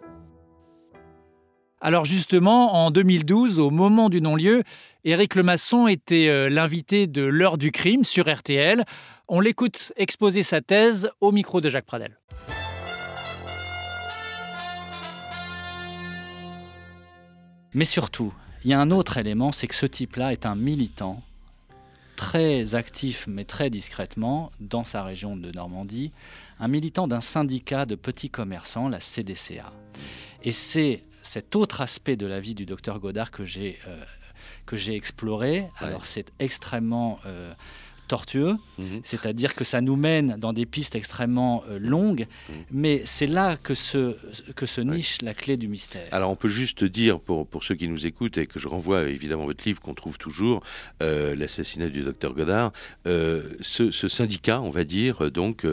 Alors 1.80 2.04
justement, 2.04 2.76
en 2.76 2.92
2012, 2.92 3.58
au 3.58 3.70
moment 3.70 4.08
du 4.08 4.20
non-lieu, 4.20 4.62
Éric 5.04 5.34
Lemasson 5.34 5.88
était 5.88 6.28
euh, 6.28 6.48
l'invité 6.48 7.08
de 7.08 7.22
l'heure 7.22 7.58
du 7.58 7.72
crime 7.72 8.04
sur 8.04 8.32
RTL. 8.32 8.84
On 9.26 9.40
l'écoute 9.40 9.92
exposer 9.96 10.44
sa 10.44 10.60
thèse 10.60 11.10
au 11.20 11.32
micro 11.32 11.60
de 11.60 11.68
Jacques 11.68 11.86
Pradel. 11.86 12.20
Mais 17.74 17.84
surtout, 17.84 18.32
il 18.64 18.70
y 18.70 18.74
a 18.74 18.80
un 18.80 18.92
autre 18.92 19.18
élément, 19.18 19.50
c'est 19.50 19.66
que 19.66 19.74
ce 19.74 19.86
type-là 19.86 20.32
est 20.32 20.46
un 20.46 20.54
militant 20.54 21.20
très 22.22 22.76
actif 22.76 23.26
mais 23.26 23.44
très 23.44 23.68
discrètement 23.68 24.52
dans 24.60 24.84
sa 24.84 25.02
région 25.02 25.36
de 25.36 25.50
Normandie, 25.50 26.12
un 26.60 26.68
militant 26.68 27.08
d'un 27.08 27.20
syndicat 27.20 27.84
de 27.84 27.96
petits 27.96 28.30
commerçants, 28.30 28.88
la 28.88 29.00
CDCA. 29.00 29.72
Et 30.44 30.52
c'est 30.52 31.02
cet 31.20 31.56
autre 31.56 31.80
aspect 31.80 32.14
de 32.14 32.28
la 32.28 32.38
vie 32.38 32.54
du 32.54 32.64
docteur 32.64 33.00
Godard 33.00 33.32
que 33.32 33.44
j'ai 33.44 33.76
euh, 33.88 34.04
que 34.66 34.76
j'ai 34.76 34.94
exploré. 34.94 35.68
Alors 35.78 36.04
c'est 36.04 36.30
extrêmement 36.38 37.18
euh, 37.26 37.52
tortueux, 38.12 38.56
mhm. 38.76 39.00
c'est-à-dire 39.04 39.54
que 39.54 39.64
ça 39.64 39.80
nous 39.80 39.96
mène 39.96 40.36
dans 40.36 40.52
des 40.52 40.66
pistes 40.66 40.94
extrêmement 40.96 41.64
euh, 41.70 41.78
longues, 41.78 42.26
mhm. 42.50 42.54
mais 42.70 43.00
c'est 43.06 43.26
là 43.26 43.56
que 43.56 43.72
se, 43.72 44.18
que 44.54 44.66
se 44.66 44.82
niche 44.82 45.16
la 45.22 45.32
clé 45.32 45.56
du 45.56 45.66
mystère. 45.66 46.08
Alors 46.12 46.30
on 46.30 46.36
peut 46.36 46.54
juste 46.62 46.84
dire, 46.84 47.20
pour, 47.20 47.46
pour 47.46 47.64
ceux 47.64 47.74
qui 47.74 47.88
nous 47.88 48.04
écoutent, 48.04 48.36
et 48.36 48.46
que 48.46 48.58
je 48.58 48.68
renvoie 48.68 49.04
évidemment 49.04 49.46
votre 49.46 49.64
livre 49.64 49.80
qu'on 49.80 49.94
trouve 49.94 50.18
toujours, 50.18 50.62
euh, 51.02 51.34
L'assassinat 51.34 51.88
du 51.88 52.02
docteur 52.02 52.34
Godard, 52.34 52.72
euh, 53.06 53.44
ce, 53.62 53.90
syndicat, 53.90 54.60
on 54.60 54.68
va 54.68 54.84
dire, 54.84 55.30
donc, 55.30 55.66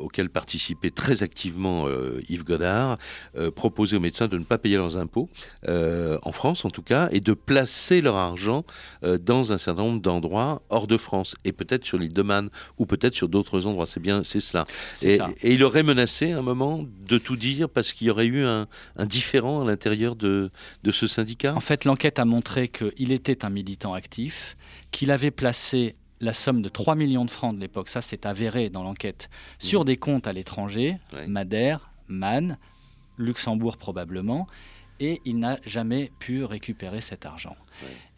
auquel 0.00 0.30
participait 0.30 0.90
très 0.90 1.22
activement 1.22 1.86
Yves 2.30 2.44
Godard, 2.44 2.96
proposait 3.54 3.96
aux 3.96 4.00
médecins 4.00 4.28
de 4.28 4.38
ne 4.38 4.44
pas 4.44 4.56
payer 4.56 4.76
leurs 4.76 4.96
impôts, 4.96 5.28
en 5.66 6.32
France 6.32 6.64
en 6.64 6.70
tout 6.70 6.82
cas, 6.82 7.08
et 7.12 7.20
de 7.20 7.34
placer 7.34 8.00
leur 8.00 8.16
argent 8.16 8.64
dans 9.02 9.52
un 9.52 9.58
certain 9.58 9.82
nombre 9.82 10.00
d'endroits 10.00 10.62
hors 10.70 10.86
de 10.86 10.96
France. 10.96 11.34
Et 11.44 11.52
peut-être 11.58 11.84
sur 11.84 11.98
l'île 11.98 12.14
de 12.14 12.22
Man 12.22 12.48
ou 12.78 12.86
peut-être 12.86 13.14
sur 13.14 13.28
d'autres 13.28 13.66
endroits. 13.66 13.86
C'est 13.86 14.00
bien, 14.00 14.24
c'est 14.24 14.40
cela. 14.40 14.64
Et, 15.02 15.18
il 15.42 15.62
aurait 15.64 15.82
menacé 15.82 16.32
à 16.32 16.38
un 16.38 16.42
moment 16.42 16.84
de 17.06 17.18
tout 17.18 17.36
dire 17.36 17.68
parce 17.68 17.92
qu'il 17.92 18.06
y 18.06 18.10
aurait 18.10 18.26
eu 18.26 18.44
un, 18.44 18.66
différent 19.04 19.62
à 19.62 19.66
l'intérieur 19.66 20.16
de, 20.16 20.50
de 20.82 20.92
ce 20.92 21.06
syndicat? 21.06 21.54
En 21.54 21.60
fait, 21.60 21.84
l'enquête 21.84 22.18
a 22.18 22.24
montré 22.24 22.68
qu'il 22.68 23.12
était 23.12 23.44
un 23.44 23.50
militant 23.50 23.92
actif, 23.92 24.56
qu'il 24.90 25.10
avait 25.10 25.30
placé 25.30 25.96
la 26.20 26.32
somme 26.32 26.62
de 26.62 26.68
3 26.68 26.94
millions 26.94 27.24
de 27.24 27.30
francs 27.30 27.54
de 27.54 27.60
l'époque, 27.60 27.88
ça 27.88 28.00
c'est 28.00 28.26
avéré 28.26 28.70
dans 28.70 28.82
l'enquête, 28.82 29.30
sur 29.58 29.82
mmh. 29.82 29.84
des 29.84 29.96
comptes 29.96 30.26
à 30.26 30.32
l'étranger, 30.32 30.96
Madère, 31.26 31.90
Man, 32.08 32.58
Luxembourg 33.18 33.76
probablement, 33.76 34.46
et 35.00 35.20
il 35.24 35.38
n'a 35.38 35.58
jamais 35.64 36.10
pu 36.18 36.44
récupérer 36.44 37.00
cet 37.00 37.24
argent. 37.26 37.56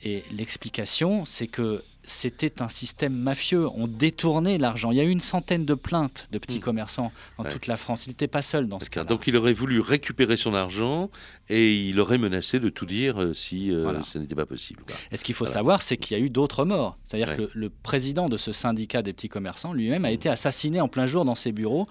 Et 0.03 0.25
l'explication, 0.33 1.25
c'est 1.27 1.47
que 1.47 1.83
c'était 2.11 2.61
un 2.61 2.69
système 2.69 3.15
mafieux. 3.15 3.69
On 3.75 3.87
détournait 3.87 4.59
l'argent. 4.59 4.91
Il 4.91 4.99
y 4.99 5.01
a 5.01 5.05
eu 5.05 5.11
une 5.11 5.21
centaine 5.21 5.65
de 5.65 5.75
plaintes 5.75 6.29
de 6.33 6.39
petits 6.39 6.59
hmm. 6.59 6.63
commerçants 6.63 7.13
dans 7.39 7.45
toute 7.45 7.67
la 7.67 7.77
France. 7.77 8.07
Il 8.07 8.11
n'était 8.11 8.29
pas 8.29 8.43
seul 8.43 8.69
dans 8.69 8.81
ce 8.81 8.91
cas. 8.91 9.05
Donc 9.05 9.27
il 9.27 9.37
aurait 9.37 9.53
voulu 9.53 9.81
récupérer 9.81 10.37
son 10.37 10.55
argent 10.55 11.11
et 11.49 11.75
il 11.75 12.01
aurait 12.01 12.19
menacé 12.19 12.61
de 12.61 12.69
tout 12.69 12.87
dire 12.87 13.21
euh, 13.21 13.35
si 13.35 13.73
euh, 13.73 14.03
ce 14.03 14.19
n'était 14.19 14.35
pas 14.35 14.47
possible. 14.47 14.83
Et 15.11 15.17
ce 15.17 15.25
qu'il 15.25 15.35
faut 15.35 15.47
savoir, 15.47 15.83
c'est 15.83 15.97
qu'il 15.97 16.17
y 16.17 16.21
a 16.21 16.23
eu 16.23 16.31
d'autres 16.31 16.65
morts. 16.65 16.99
C'est-à-dire 17.05 17.37
que 17.37 17.51
le 17.55 17.71
président 17.71 18.29
de 18.29 18.37
ce 18.37 18.53
syndicat 18.53 19.03
des 19.03 19.13
petits 19.13 19.29
commerçants 19.29 19.73
lui-même 19.73 20.05
a 20.05 20.11
hmm. 20.11 20.15
été 20.15 20.29
assassiné 20.29 20.81
en 20.81 20.89
plein 20.89 21.07
jour 21.07 21.25
dans 21.25 21.35
ses 21.35 21.53
bureaux 21.53 21.87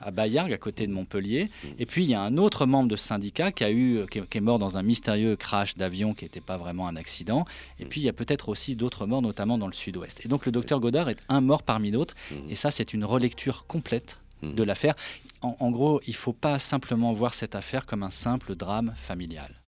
à 0.00 0.10
Bayargues, 0.10 0.52
à 0.52 0.58
côté 0.58 0.86
de 0.86 0.92
Montpellier. 0.92 1.50
Hmm. 1.62 1.68
Et 1.78 1.86
puis 1.86 2.04
il 2.04 2.10
y 2.10 2.14
a 2.14 2.22
un 2.22 2.36
autre 2.36 2.66
membre 2.66 2.88
de 2.88 2.96
ce 2.96 3.06
syndicat 3.06 3.52
qui, 3.52 3.64
a 3.64 3.70
eu, 3.70 4.06
qui 4.08 4.18
est 4.18 4.40
mort 4.40 4.58
dans 4.58 4.78
un 4.78 4.82
mystérieux 4.82 5.36
crash 5.36 5.74
d'avion 5.74 6.12
qui 6.12 6.24
n'était 6.24 6.40
pas 6.40 6.56
vraiment 6.56 6.88
un 6.88 6.96
accident. 6.96 7.44
Et 7.80 7.84
puis 7.84 8.00
il 8.00 8.04
y 8.04 8.08
a 8.08 8.12
peut-être 8.12 8.48
aussi 8.48 8.76
d'autres 8.76 9.06
morts, 9.06 9.22
notamment 9.22 9.58
dans 9.58 9.63
le 9.66 9.72
sud-ouest. 9.72 10.24
Et 10.24 10.28
donc 10.28 10.46
le 10.46 10.52
docteur 10.52 10.80
Godard 10.80 11.08
est 11.08 11.18
un 11.28 11.40
mort 11.40 11.62
parmi 11.62 11.90
d'autres. 11.90 12.14
Mmh. 12.30 12.34
Et 12.50 12.54
ça, 12.54 12.70
c'est 12.70 12.94
une 12.94 13.04
relecture 13.04 13.66
complète 13.66 14.18
mmh. 14.42 14.54
de 14.54 14.62
l'affaire. 14.62 14.94
En, 15.42 15.70
gros, 15.70 16.00
il 16.06 16.12
ne 16.12 16.16
faut 16.16 16.32
pas 16.32 16.58
simplement 16.58 17.12
voir 17.12 17.34
cette 17.34 17.54
affaire 17.54 17.84
comme 17.84 18.02
un 18.02 18.10
simple 18.10 18.54
drame 18.54 18.94
familial. 18.96 19.60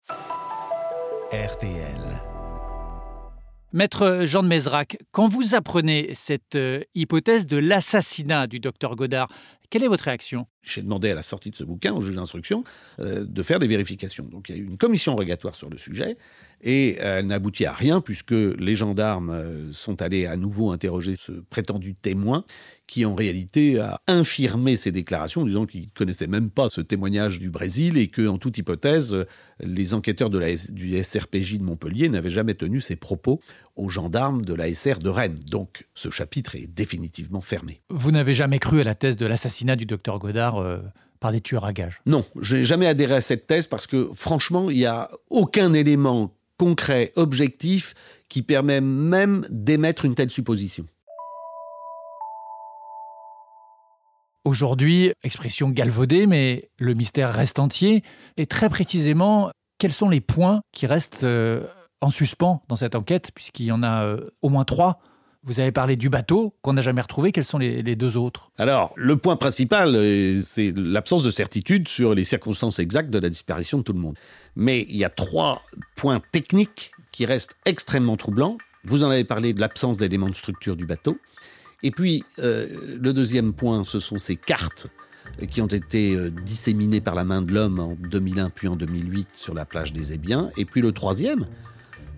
RTL. 1.33 2.23
Maître 3.73 4.23
Jean 4.25 4.43
de 4.43 4.49
Mézrac, 4.49 4.97
quand 5.11 5.29
vous 5.29 5.55
apprenez 5.55 6.11
cette 6.15 6.55
euh, 6.55 6.81
hypothèse 6.95 7.47
de 7.47 7.59
l'assassinat 7.59 8.47
du 8.47 8.59
docteur 8.59 8.97
Godard, 8.97 9.29
quelle 9.70 9.83
est 9.83 9.88
votre 9.88 10.05
réaction? 10.05 10.46
J'ai 10.62 10.83
demandé 10.83 11.11
à 11.11 11.14
la 11.14 11.22
sortie 11.22 11.50
de 11.50 11.57
ce 11.57 11.64
bouquin 11.64 11.94
au 11.94 12.00
juge 12.00 12.16
d'instruction 12.16 12.64
euh, 12.98 13.24
de 13.24 13.42
faire 13.42 13.59
des 13.59 13.66
vérifications. 13.66 14.24
Donc 14.24 14.48
il 14.48 14.57
y 14.57 14.59
a 14.59 14.62
eu 14.62 14.66
une 14.66 14.79
commission 14.79 15.14
rogatoire 15.14 15.55
sur 15.55 15.70
le 15.70 15.79
sujet 15.79 16.16
et 16.62 16.96
elle 16.96 17.26
n'aboutit 17.26 17.66
à 17.66 17.72
rien 17.72 18.00
puisque 18.00 18.33
les 18.33 18.74
gendarmes 18.74 19.31
euh, 19.31 19.72
sont 19.72 20.02
allés 20.02 20.26
à 20.26 20.37
nouveau 20.37 20.70
interroger 20.70 21.14
ce 21.14 21.33
prétendu 21.33 21.94
témoin 21.94 22.44
qui 22.87 23.05
en 23.05 23.14
réalité 23.14 23.81
a 23.81 24.00
infirmé 24.07 24.76
ses 24.76 24.92
déclarations, 24.92 25.44
disant 25.44 25.66
qu'il 25.66 25.83
ne 25.83 25.90
connaissait 25.94 26.29
même 26.29 26.50
pas 26.50 26.68
ce 26.68 26.81
témoignage 26.81 27.40
du 27.40 27.50
Brésil 27.50 27.98
et 27.98 28.09
que, 28.09 28.26
en 28.29 28.38
toute 28.38 28.59
hypothèse, 28.59 29.16
les 29.61 29.92
enquêteurs 29.92 30.31
du 30.31 31.02
SRPJ 31.02 31.59
de 31.59 31.64
Montpellier 31.64 32.09
n'avaient 32.09 32.31
jamais 32.31 32.55
tenu 32.55 32.81
ces 32.81 32.96
propos 32.96 33.40
aux 33.77 33.89
gendarmes 33.89 34.45
de 34.45 34.55
la 34.55 34.73
SR 34.75 34.99
de 34.99 35.09
Rennes. 35.09 35.39
Donc 35.49 35.87
ce 35.95 36.11
chapitre 36.11 36.57
est 36.57 36.67
définitivement 36.67 37.41
fermé. 37.41 37.81
Vous 37.91 38.11
n'avez 38.11 38.35
jamais 38.35 38.59
cru 38.59 38.81
à 38.81 38.85
la 38.85 38.95
thèse 38.95 39.17
de 39.17 39.27
l'assassinat 39.27 39.77
du 39.77 39.87
docteur 39.87 40.19
Godard 40.19 40.59
euh, 40.59 40.79
par 41.21 41.33
des 41.33 41.41
tueurs 41.41 41.65
à 41.65 41.73
gages? 41.73 42.01
Non, 42.07 42.25
je 42.41 42.57
n'ai 42.57 42.65
jamais 42.65 42.87
adhéré 42.87 43.15
à 43.15 43.21
cette 43.21 43.47
thèse 43.47 43.67
parce 43.67 43.87
que 43.87 44.11
franchement, 44.15 44.71
il 44.71 44.79
n'y 44.79 44.87
a 44.87 45.11
aucun 45.31 45.73
élément 45.73 46.33
concret, 46.59 47.12
objectif, 47.17 47.95
qui 48.29 48.43
permet 48.43 48.81
même 48.81 49.47
d'émettre 49.51 50.05
une 50.05 50.15
telle 50.15 50.31
supposition. 50.31 50.87
Aujourd'hui, 54.45 55.12
expression 55.25 55.71
galvaudée, 55.71 56.27
mais 56.27 56.71
le 56.79 56.95
mystère 56.95 57.33
reste 57.33 57.59
entier. 57.59 58.05
Et 58.37 58.47
très 58.47 58.69
précisément, 58.69 59.51
quels 59.79 59.93
sont 59.93 60.09
les 60.09 60.21
points 60.21 60.61
qui 60.73 60.87
restent 60.87 61.25
euh, 61.25 61.67
en 62.01 62.11
suspens 62.11 62.63
dans 62.69 62.77
cette 62.77 62.95
enquête, 62.95 63.31
puisqu'il 63.35 63.67
y 63.67 63.73
en 63.73 63.83
a 63.83 64.05
euh, 64.05 64.31
au 64.43 64.49
moins 64.49 64.65
trois 64.65 65.01
vous 65.47 65.61
avez 65.61 65.71
parlé 65.71 65.95
du 65.95 66.11
bateau 66.11 66.55
qu'on 66.61 66.73
n'a 66.73 66.83
jamais 66.83 67.01
retrouvé. 67.01 67.31
Quels 67.31 67.45
sont 67.45 67.59
les, 67.59 67.97
deux 67.97 68.17
autres? 68.17 68.51
Alors, 68.59 68.93
le 68.97 69.17
point 69.17 69.37
principal, 69.37 69.95
euh, 69.95 70.41
c'est 70.43 70.73
l'absence 70.77 71.23
de 71.23 71.31
certitude 71.31 71.87
sur 71.87 72.15
les 72.15 72.25
circonstances 72.25 72.81
exactes 72.81 73.11
de 73.11 73.19
la 73.21 73.31
disparition 73.31 73.79
de 73.79 73.85
tout 73.85 73.93
le 73.93 74.01
monde. 74.01 74.17
Mais 74.57 74.85
il 74.89 74.97
y 74.97 75.05
a 75.05 75.09
trois 75.09 75.63
points 75.95 76.21
techniques 76.33 76.91
qui 77.13 77.27
restent 77.27 77.55
extrêmement 77.65 78.17
troublants. 78.17 78.59
Vous 78.85 79.05
en 79.05 79.11
avez 79.11 79.23
parlé 79.23 79.53
de 79.53 79.61
l'absence 79.61 79.99
d'éléments 79.99 80.29
de 80.29 80.35
structure 80.35 80.75
du 80.75 80.85
bateau. 80.85 81.17
Et 81.85 81.93
puis, 81.93 82.25
euh, 82.41 82.67
le 83.01 83.13
deuxième 83.13 83.53
point, 83.53 83.85
ce 83.85 84.01
sont 84.01 84.19
ces 84.19 84.37
cartes 84.37 84.89
qui 85.49 85.61
ont 85.61 85.67
été 85.67 86.17
disséminées 86.45 87.01
par 87.01 87.15
la 87.15 87.25
main 87.25 87.43
de 87.43 87.53
l'homme 87.53 87.81
en 87.81 87.97
2001 88.11 88.51
puis 88.51 88.69
en 88.69 88.77
2008 88.77 89.29
sur 89.33 89.55
la 89.55 89.65
plage 89.65 89.93
des 89.93 90.13
Ébiens. 90.13 90.51
Et 90.57 90.65
puis 90.65 90.81
le 90.81 90.93
troisième, 90.93 91.47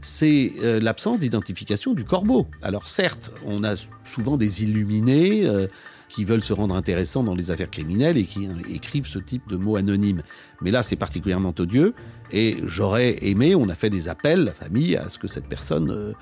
c'est 0.02 0.52
euh, 0.62 0.80
l'absence 0.80 1.18
d'identification 1.18 1.94
du 1.94 2.04
corbeau. 2.04 2.46
Alors 2.62 2.88
certes, 2.88 3.32
on 3.44 3.64
a 3.64 3.74
souvent 4.04 4.36
des 4.36 4.62
illuminés 4.62 5.46
euh, 5.46 5.66
qui 6.08 6.24
veulent 6.24 6.42
se 6.42 6.52
rendre 6.52 6.74
intéressants 6.74 7.22
dans 7.22 7.34
les 7.34 7.50
affaires 7.50 7.70
criminelles 7.70 8.16
et 8.16 8.24
qui 8.24 8.46
euh, 8.46 8.52
écrivent 8.72 9.06
ce 9.06 9.18
type 9.18 9.48
de 9.48 9.56
mots 9.56 9.76
anonymes. 9.76 10.22
Mais 10.60 10.70
là, 10.70 10.82
c'est 10.82 10.96
particulièrement 10.96 11.54
odieux 11.58 11.94
et 12.32 12.58
j'aurais 12.64 13.16
aimé, 13.22 13.54
on 13.54 13.68
a 13.68 13.74
fait 13.74 13.90
des 13.90 14.08
appels, 14.08 14.44
la 14.44 14.52
famille, 14.52 14.96
à 14.96 15.08
ce 15.08 15.18
que 15.18 15.28
cette 15.28 15.46
personne 15.46 16.14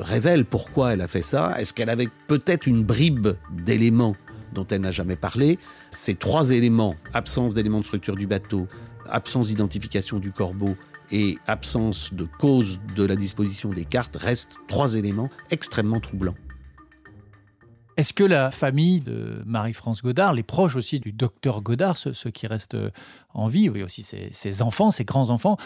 révèle 0.00 0.44
pourquoi 0.44 0.92
elle 0.92 1.00
a 1.00 1.08
fait 1.08 1.22
ça. 1.22 1.54
Est-ce 1.58 1.72
qu'elle 1.72 1.90
avait 1.90 2.08
peut-être 2.28 2.66
une 2.66 2.82
bribe 2.82 3.28
d'éléments 3.52 4.16
dont 4.54 4.66
elle 4.70 4.80
n'a 4.80 4.90
jamais 4.90 5.16
parlé? 5.16 5.58
Ces 5.90 6.14
trois 6.14 6.50
éléments, 6.50 6.96
absence 7.12 7.54
d'éléments 7.54 7.80
de 7.80 7.84
structure 7.84 8.16
du 8.16 8.26
bateau, 8.26 8.66
absence 9.08 9.48
d'identification 9.48 10.18
du 10.18 10.30
corbeau 10.32 10.76
et 11.10 11.36
absence 11.46 12.12
de 12.12 12.24
cause 12.24 12.80
de 12.96 13.04
la 13.04 13.16
disposition 13.16 13.70
des 13.70 13.84
cartes 13.84 14.16
restent 14.16 14.58
trois 14.68 14.94
éléments 14.94 15.30
extrêmement 15.50 16.00
troublants. 16.00 16.34
Est-ce 17.96 18.12
que 18.12 18.24
la 18.24 18.50
famille 18.50 19.00
de 19.00 19.42
Marie-France 19.46 20.02
Godard, 20.02 20.32
les 20.32 20.42
proches 20.42 20.74
aussi 20.74 20.98
du 20.98 21.12
docteur 21.12 21.62
Godard, 21.62 21.96
ceux, 21.96 22.30
qui 22.30 22.48
restent 22.48 22.76
en 23.32 23.46
vie, 23.46 23.68
oui 23.68 23.84
aussi 23.84 24.02
ses 24.02 24.62
enfants, 24.62 24.90
ses 24.90 25.04
grands-enfants, 25.04 25.56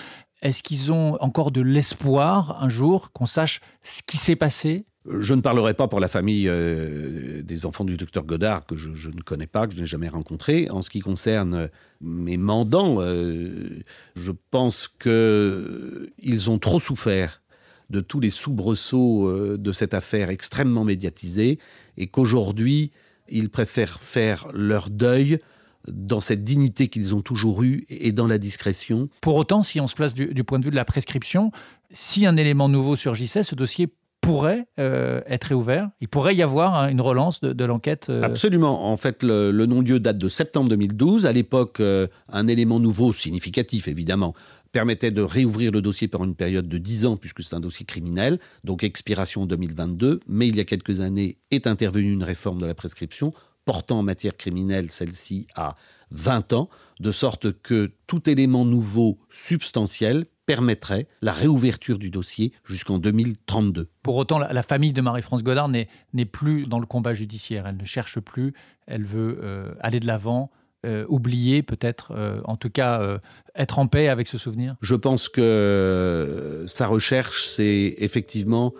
est-ce 0.42 0.62
qu'ils 0.62 0.92
ont 0.92 1.16
encore 1.20 1.50
de 1.50 1.62
l'espoir 1.62 2.62
un 2.62 2.68
jour 2.68 3.12
qu'on 3.12 3.26
sache 3.26 3.60
ce 3.82 4.02
qui 4.02 4.18
s'est 4.18 4.36
passé 4.36 4.84
je 5.10 5.34
ne 5.34 5.40
parlerai 5.40 5.74
pas 5.74 5.88
pour 5.88 6.00
la 6.00 6.08
famille 6.08 6.48
euh, 6.48 7.42
des 7.42 7.66
enfants 7.66 7.84
du 7.84 7.96
docteur 7.96 8.24
Godard, 8.24 8.66
que 8.66 8.76
je, 8.76 8.90
ne 9.08 9.20
connais 9.22 9.46
pas, 9.46 9.66
que 9.66 9.74
je 9.74 9.80
n'ai 9.80 9.86
jamais 9.86 10.08
rencontré. 10.08 10.68
En 10.70 10.82
ce 10.82 10.90
qui 10.90 11.00
concerne 11.00 11.68
mes 12.00 12.36
mandants, 12.36 12.96
euh, 13.00 13.80
je 14.14 14.32
pense 14.50 14.88
qu'ils 14.88 16.50
ont 16.50 16.58
trop 16.58 16.80
souffert 16.80 17.42
de 17.90 18.00
tous 18.00 18.20
les 18.20 18.30
soubresauts 18.30 19.28
euh, 19.28 19.56
de 19.58 19.72
cette 19.72 19.94
affaire 19.94 20.30
extrêmement 20.30 20.84
médiatisée 20.84 21.58
et 21.96 22.08
qu'aujourd'hui, 22.08 22.92
ils 23.28 23.48
préfèrent 23.48 24.00
faire 24.00 24.48
leur 24.52 24.90
deuil 24.90 25.38
dans 25.86 26.20
cette 26.20 26.44
dignité 26.44 26.88
qu'ils 26.88 27.14
ont 27.14 27.22
toujours 27.22 27.62
eue 27.62 27.86
et 27.88 28.12
dans 28.12 28.26
la 28.26 28.36
discrétion. 28.36 29.08
Pour 29.22 29.36
autant, 29.36 29.62
si 29.62 29.80
on 29.80 29.86
se 29.86 29.94
place 29.94 30.12
du, 30.12 30.34
du 30.34 30.44
point 30.44 30.58
de 30.58 30.64
vue 30.64 30.70
de 30.70 30.76
la 30.76 30.84
prescription, 30.84 31.50
si 31.92 32.26
un 32.26 32.36
élément 32.36 32.68
nouveau 32.68 32.96
surgissait, 32.96 33.42
ce 33.42 33.54
dossier 33.54 33.88
pourrait 34.20 34.66
euh, 34.78 35.20
être 35.26 35.44
réouvert 35.44 35.90
Il 36.00 36.08
pourrait 36.08 36.34
y 36.34 36.42
avoir 36.42 36.74
hein, 36.74 36.88
une 36.88 37.00
relance 37.00 37.40
de, 37.40 37.64
l'enquête 37.64 38.08
euh... 38.10 38.22
Absolument. 38.22 38.90
En 38.90 38.96
fait, 38.96 39.22
le, 39.22 39.50
non-lieu 39.66 40.00
date 40.00 40.18
de 40.18 40.28
septembre 40.28 40.68
2012. 40.70 41.26
À 41.26 41.32
l'époque, 41.32 41.80
euh, 41.80 42.08
un 42.28 42.46
élément 42.46 42.80
nouveau, 42.80 43.12
significatif 43.12 43.88
évidemment, 43.88 44.34
permettait 44.72 45.10
de 45.10 45.22
réouvrir 45.22 45.72
le 45.72 45.80
dossier 45.80 46.08
par 46.08 46.24
une 46.24 46.34
période 46.34 46.68
de 46.68 46.78
10 46.78 47.06
ans, 47.06 47.16
puisque 47.16 47.42
c'est 47.42 47.54
un 47.54 47.60
dossier 47.60 47.86
criminel, 47.86 48.38
donc 48.64 48.84
expiration 48.84 49.42
en 49.42 49.46
2022. 49.46 50.20
Mais 50.26 50.48
il 50.48 50.56
y 50.56 50.60
a 50.60 50.64
quelques 50.64 51.00
années 51.00 51.38
est 51.50 51.66
intervenue 51.66 52.12
une 52.12 52.24
réforme 52.24 52.60
de 52.60 52.66
la 52.66 52.74
prescription 52.74 53.32
portant 53.64 53.98
en 53.98 54.02
matière 54.02 54.34
criminelle 54.34 54.90
celle-ci 54.90 55.46
à 55.54 55.76
20 56.10 56.54
ans, 56.54 56.70
de 57.00 57.12
sorte 57.12 57.52
que 57.60 57.92
tout 58.06 58.30
élément 58.30 58.64
nouveau 58.64 59.18
substantiel 59.28 60.24
permettrait 60.48 61.06
la 61.20 61.32
réouverture 61.32 61.98
du 61.98 62.08
dossier 62.08 62.54
jusqu'en 62.64 62.98
2032. 62.98 63.90
Pour 64.02 64.16
autant, 64.16 64.38
la, 64.38 64.62
famille 64.62 64.94
de 64.94 65.02
Marie-France 65.02 65.42
Godard 65.42 65.68
n'est 65.68 66.24
plus 66.24 66.64
dans 66.66 66.80
le 66.80 66.86
combat 66.86 67.12
judiciaire. 67.12 67.66
Elle 67.66 67.76
ne 67.76 67.84
cherche 67.84 68.18
plus, 68.18 68.54
elle 68.86 69.04
veut 69.04 69.40
euh, 69.42 69.74
aller 69.80 70.00
de 70.00 70.06
l'avant, 70.06 70.50
euh, 70.86 71.04
oublier 71.10 71.62
peut-être, 71.62 72.12
euh, 72.16 72.40
en 72.44 72.56
tout 72.56 72.70
cas, 72.70 73.02
euh, 73.02 73.18
être 73.54 73.78
en 73.78 73.88
paix 73.88 74.08
avec 74.08 74.26
ce 74.26 74.38
souvenir 74.38 74.76
Je 74.80 74.94
pense 74.94 75.28
que 75.28 76.64
sa 76.66 76.86
recherche, 76.86 77.46
c'est 77.46 77.96
effectivement 77.98 78.72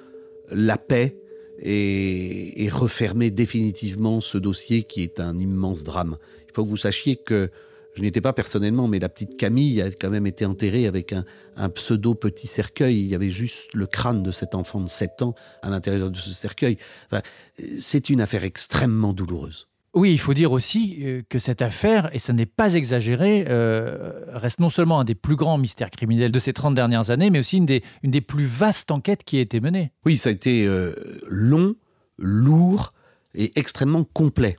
la 0.51 0.79
paix 0.79 1.19
et, 1.61 2.65
et 2.65 2.71
refermer 2.71 3.31
définitivement 3.31 4.23
ce 4.23 4.39
dossier 4.39 4.85
qui 4.85 5.03
est 5.03 5.21
un 5.21 5.37
immense 5.37 5.85
drame. 5.85 6.17
Il 6.49 6.55
faut 6.55 6.63
que 6.63 6.69
vous 6.69 6.79
sachiez 6.79 7.17
que 7.17 7.51
je 7.99 8.03
n'étais 8.05 8.21
pas 8.21 8.33
personnellement, 8.33 8.87
mais 8.87 9.01
la 9.01 9.09
petite 9.09 9.37
Camille 9.37 9.83
a 9.83 9.91
quand 9.91 10.11
même 10.11 10.29
été 10.29 10.47
enterrée 10.47 10.87
avec 10.87 11.13
un, 11.13 11.25
un 11.57 11.69
pseudo 11.69 12.15
petit 12.15 12.47
cercueil. 12.47 12.97
Il 12.97 13.07
y 13.07 13.15
avait 13.17 13.29
juste 13.29 13.75
le 13.75 13.89
crâne 13.89 14.23
de 14.23 14.31
cet 14.31 14.55
enfant 14.55 14.81
de 14.81 14.89
7 14.89 15.23
ans 15.23 15.35
à 15.63 15.71
l'intérieur 15.71 16.09
de 16.13 16.17
ce 16.17 16.31
cercueil. 16.31 16.79
Enfin, 17.11 17.23
c'est 17.81 18.09
une 18.09 18.21
affaire 18.21 18.45
extrêmement 18.45 19.13
douloureuse. 19.13 19.67
Oui, 19.95 20.13
il 20.13 20.19
faut 20.19 20.33
dire 20.33 20.53
aussi 20.53 20.99
euh, 21.03 21.23
que 21.29 21.41
cette 21.41 21.61
affaire, 21.61 22.09
et 22.15 22.21
ça 22.21 22.33
n'est 22.33 22.47
pas 22.47 22.75
exagéré, 22.75 23.47
euh, 23.49 24.13
reste 24.29 24.61
non 24.61 24.71
seulement 24.71 25.01
un 25.01 25.05
des 25.05 25.17
plus 25.17 25.35
grands 25.35 25.59
mystères 25.59 25.91
criminels 25.91 26.31
de 26.31 26.39
ces 26.39 26.53
30 26.53 26.77
dernières 26.77 27.11
années, 27.11 27.31
mais 27.31 27.41
aussi 27.41 27.57
une 27.57 27.67
des, 27.67 27.83
une 28.05 28.13
des 28.13 28.21
plus 28.21 28.45
vastes 28.45 28.93
enquêtes 28.93 29.25
qui 29.25 29.39
a 29.39 29.41
été 29.41 29.59
menée. 29.59 29.91
Oui, 30.07 30.17
ça 30.17 30.29
a 30.29 30.33
été 30.33 30.65
euh, 30.67 30.95
long, 31.27 31.75
lourd 32.17 32.93
et 33.35 33.59
extrêmement 33.59 34.05
complet, 34.05 34.57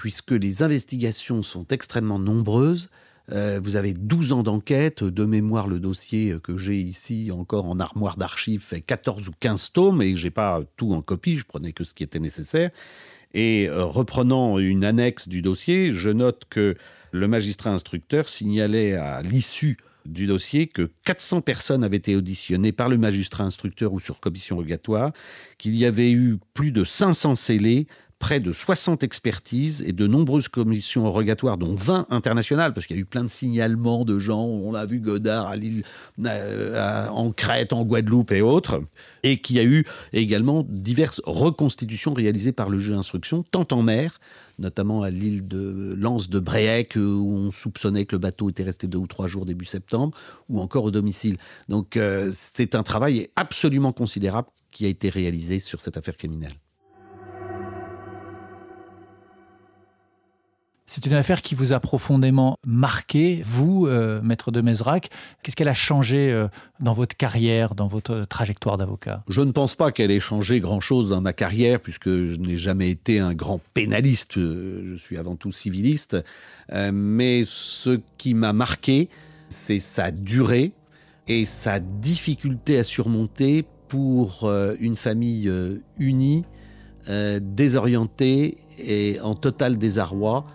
puisque 0.00 0.30
les 0.30 0.62
investigations 0.62 1.42
sont 1.42 1.66
extrêmement 1.68 2.18
nombreuses. 2.18 2.88
Euh, 3.32 3.60
vous 3.62 3.76
avez 3.76 3.92
12 3.92 4.32
ans 4.32 4.42
d'enquête, 4.42 5.04
de 5.04 5.24
mémoire 5.26 5.68
le 5.68 5.78
dossier 5.78 6.36
que 6.42 6.56
j'ai 6.56 6.78
ici 6.78 7.30
encore 7.30 7.66
en 7.66 7.78
armoire 7.78 8.16
d'archives 8.16 8.62
fait 8.62 8.80
14 8.80 9.28
ou 9.28 9.32
15 9.38 9.72
tomes 9.72 10.00
et 10.00 10.16
j'ai 10.16 10.30
pas 10.30 10.62
tout 10.78 10.94
en 10.94 11.02
copie, 11.02 11.36
je 11.36 11.44
prenais 11.44 11.72
que 11.72 11.84
ce 11.84 11.92
qui 11.92 12.02
était 12.02 12.18
nécessaire. 12.18 12.70
Et 13.34 13.68
euh, 13.68 13.84
reprenant 13.84 14.58
une 14.58 14.84
annexe 14.84 15.28
du 15.28 15.42
dossier, 15.42 15.92
je 15.92 16.08
note 16.08 16.44
que 16.48 16.76
le 17.12 17.28
magistrat 17.28 17.68
instructeur 17.68 18.30
signalait 18.30 18.94
à 18.94 19.20
l'issue 19.20 19.76
du 20.06 20.26
dossier 20.26 20.66
que 20.66 20.90
400 21.04 21.42
personnes 21.42 21.84
avaient 21.84 21.98
été 21.98 22.16
auditionnées 22.16 22.72
par 22.72 22.88
le 22.88 22.96
magistrat 22.96 23.44
instructeur 23.44 23.92
ou 23.92 24.00
sur 24.00 24.18
commission 24.18 24.56
rogatoire, 24.56 25.12
qu'il 25.58 25.76
y 25.76 25.84
avait 25.84 26.10
eu 26.10 26.38
plus 26.54 26.72
de 26.72 26.84
500 26.84 27.34
scellés, 27.34 27.86
près 28.20 28.38
de 28.38 28.52
60 28.52 29.02
expertises 29.02 29.82
et 29.84 29.92
de 29.92 30.06
nombreuses 30.06 30.46
commissions 30.46 31.10
rogatoires, 31.10 31.56
dont 31.56 31.74
20 31.74 32.06
internationales, 32.10 32.74
parce 32.74 32.86
qu'il 32.86 32.96
y 32.96 32.98
a 32.98 33.02
eu 33.02 33.06
plein 33.06 33.24
de 33.24 33.28
signalements 33.28 34.04
de 34.04 34.18
gens, 34.18 34.44
on 34.44 34.72
l'a 34.72 34.84
vu 34.84 35.00
Godard 35.00 35.48
à 35.48 35.54
euh, 36.26 37.08
en 37.08 37.32
Crète, 37.32 37.72
en 37.72 37.82
Guadeloupe 37.82 38.30
et 38.30 38.42
autres, 38.42 38.84
et 39.22 39.40
qu'il 39.40 39.56
y 39.56 39.58
a 39.58 39.64
eu 39.64 39.86
également 40.12 40.64
diverses 40.68 41.22
reconstitutions 41.24 42.12
réalisées 42.12 42.52
par 42.52 42.68
le 42.68 42.78
jeu 42.78 42.92
d'instruction, 42.92 43.42
tant 43.42 43.66
en 43.72 43.82
mer, 43.82 44.20
notamment 44.58 45.02
à 45.02 45.08
l'île 45.08 45.48
de 45.48 45.94
Lance 45.98 46.28
de 46.28 46.38
Bréhec, 46.38 46.96
où 46.96 47.00
on 47.34 47.50
soupçonnait 47.50 48.04
que 48.04 48.14
le 48.14 48.20
bateau 48.20 48.50
était 48.50 48.64
resté 48.64 48.86
deux 48.86 48.98
ou 48.98 49.06
trois 49.06 49.28
jours 49.28 49.46
début 49.46 49.64
septembre, 49.64 50.16
ou 50.50 50.60
encore 50.60 50.84
au 50.84 50.90
domicile. 50.90 51.38
Donc 51.70 51.96
euh, 51.96 52.30
c'est 52.34 52.74
un 52.74 52.82
travail 52.82 53.28
absolument 53.34 53.92
considérable 53.92 54.48
qui 54.70 54.84
a 54.84 54.88
été 54.88 55.08
réalisé 55.08 55.58
sur 55.58 55.80
cette 55.80 55.96
affaire 55.96 56.18
criminelle. 56.18 56.52
C'est 60.92 61.06
une 61.06 61.12
affaire 61.12 61.40
qui 61.40 61.54
vous 61.54 61.72
a 61.72 61.78
profondément 61.78 62.58
marqué, 62.66 63.42
vous, 63.44 63.86
euh, 63.86 64.20
maître 64.22 64.50
de 64.50 64.60
Mesrac. 64.60 65.08
Qu'est-ce 65.40 65.54
qu'elle 65.54 65.68
a 65.68 65.72
changé 65.72 66.32
euh, 66.32 66.48
dans 66.80 66.94
votre 66.94 67.16
carrière, 67.16 67.76
dans 67.76 67.86
votre 67.86 68.26
trajectoire 68.28 68.76
d'avocat? 68.76 69.22
Je 69.28 69.40
ne 69.40 69.52
pense 69.52 69.76
pas 69.76 69.92
qu'elle 69.92 70.10
ait 70.10 70.18
changé 70.18 70.58
grand-chose 70.58 71.08
dans 71.10 71.20
ma 71.20 71.32
carrière, 71.32 71.78
puisque 71.78 72.08
je 72.08 72.36
n'ai 72.40 72.56
jamais 72.56 72.90
été 72.90 73.20
un 73.20 73.34
grand 73.34 73.60
pénaliste. 73.72 74.32
Je 74.34 74.96
suis 74.96 75.16
avant 75.16 75.36
tout 75.36 75.52
civiliste. 75.52 76.16
Euh, 76.72 76.90
mais 76.92 77.42
ce 77.46 78.00
qui 78.18 78.34
m'a 78.34 78.52
marqué, 78.52 79.08
c'est 79.48 79.78
sa 79.78 80.10
durée 80.10 80.72
et 81.28 81.44
sa 81.46 81.78
difficulté 81.78 82.78
à 82.78 82.82
surmonter 82.82 83.64
pour 83.86 84.40
euh, 84.42 84.74
une 84.80 84.96
famille 84.96 85.48
euh, 85.48 85.76
unie, 85.98 86.44
euh, 87.08 87.38
désorientée 87.40 88.58
et 88.84 89.20
en 89.20 89.36
total 89.36 89.78
désarroi 89.78 90.46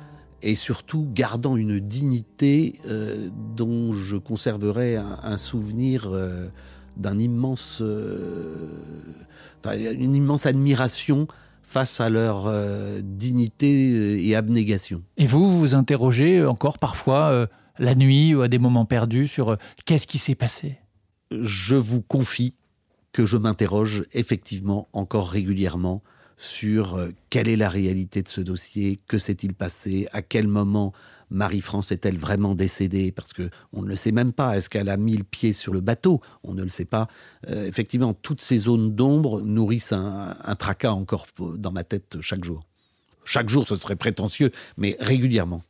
et 0.46 0.56
surtout 0.56 1.10
gardant 1.12 1.58
une 1.58 1.80
dignité 1.80 2.80
euh, 2.86 3.30
dont 3.56 3.92
je 3.92 4.16
conserverai 4.16 4.96
un, 4.96 5.18
un 5.24 5.38
souvenir 5.38 6.08
euh, 6.08 6.48
d'un 6.98 7.18
immense 7.18 7.80
euh, 7.82 8.70
une 9.66 10.14
immense 10.14 10.46
admiration 10.46 11.28
face 11.64 12.00
à 12.00 12.12
leur 12.12 12.46
euh, 12.46 13.02
dignité 13.04 14.24
et 14.24 14.36
abnégation. 14.36 15.02
Et 15.18 15.26
vous, 15.26 15.50
vous 15.50 15.60
vous 15.60 15.74
interrogez 15.74 16.46
encore 16.46 16.78
parfois 16.78 17.48
la 17.80 17.96
nuit 17.96 18.36
ou 18.36 18.44
à 18.44 18.48
des 18.48 18.60
moments 18.60 18.86
perdus 18.86 19.28
sur 19.28 19.58
qu'est-ce 19.86 20.06
qui 20.06 20.20
s'est 20.20 20.36
passé? 20.36 20.78
Je 21.32 21.76
vous 21.76 22.02
confie 22.02 22.54
que 23.12 23.26
je 23.26 23.38
m'interroge 23.38 24.06
effectivement 24.14 24.88
encore 24.94 25.28
régulièrement 25.28 26.04
sur 26.38 27.00
quelle 27.30 27.48
est 27.48 27.56
la 27.56 27.70
réalité 27.70 28.22
de 28.22 28.28
ce 28.28 28.42
dossier, 28.42 29.00
que 29.08 29.18
s'est-il 29.18 29.54
passé, 29.54 30.08
à 30.12 30.22
quel 30.22 30.48
moment 30.48 30.94
Marie-France 31.30 31.92
est-elle 31.92 32.18
vraiment 32.18 32.56
décédée 32.56 33.12
Parce 33.12 33.34
que 33.34 33.50
on 33.74 33.82
ne 33.82 33.88
le 33.88 33.96
sait 33.96 34.12
même 34.12 34.34
pas. 34.34 34.58
Est-ce 34.58 34.70
qu'elle 34.70 34.90
a 34.90 34.98
mis 34.98 35.18
le 35.18 35.24
pied 35.24 35.54
sur 35.54 35.74
le 35.74 35.82
bateau? 35.82 36.22
On 36.44 36.54
ne 36.54 36.62
le 36.62 36.70
sait 36.70 36.86
pas. 36.86 37.08
Euh, 37.50 37.66
effectivement, 37.66 38.14
toutes 38.14 38.42
ces 38.42 38.58
zones 38.58 38.94
d'ombre 38.96 39.42
nourrissent 39.42 39.94
un, 39.94 40.36
un 40.44 40.56
tracas 40.56 40.92
encore 40.92 41.28
dans 41.40 41.72
ma 41.72 41.84
tête 41.84 42.18
chaque 42.22 42.44
jour. 42.44 42.64
Chaque 43.24 43.50
jour, 43.50 43.68
ce 43.68 43.76
serait 43.76 43.96
prétentieux, 43.96 44.52
mais 44.78 44.96
régulièrement. 45.00 45.64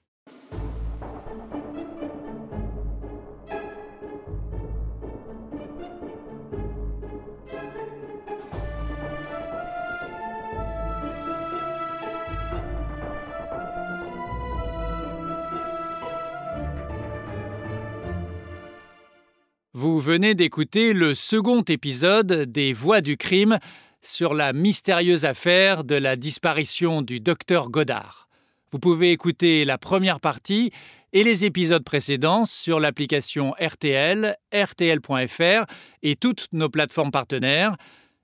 Venez 20.15 20.33
d'écouter 20.33 20.93
le 20.93 21.13
second 21.13 21.61
épisode 21.63 22.49
des 22.49 22.71
Voix 22.71 23.01
du 23.01 23.17
crime 23.17 23.59
sur 24.01 24.33
la 24.33 24.53
mystérieuse 24.53 25.25
affaire 25.25 25.83
de 25.83 25.95
la 25.95 26.15
disparition 26.15 27.01
du 27.01 27.19
docteur 27.19 27.69
Godard. 27.69 28.29
Vous 28.71 28.79
pouvez 28.79 29.11
écouter 29.11 29.65
la 29.65 29.77
première 29.77 30.21
partie 30.21 30.71
et 31.11 31.25
les 31.25 31.43
épisodes 31.43 31.83
précédents 31.83 32.45
sur 32.45 32.79
l'application 32.79 33.55
RTL, 33.59 34.37
RTL.fr 34.53 35.65
et 36.01 36.15
toutes 36.15 36.47
nos 36.53 36.69
plateformes 36.69 37.11
partenaires. 37.11 37.75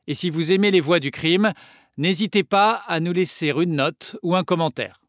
Et 0.07 0.15
si 0.15 0.29
vous 0.29 0.53
aimez 0.53 0.71
les 0.71 0.79
Voix 0.79 1.01
du 1.01 1.11
crime, 1.11 1.51
n'hésitez 1.97 2.45
pas 2.45 2.83
à 2.87 3.01
nous 3.01 3.11
laisser 3.11 3.49
une 3.49 3.75
note 3.75 4.15
ou 4.23 4.33
un 4.33 4.45
commentaire. 4.45 5.00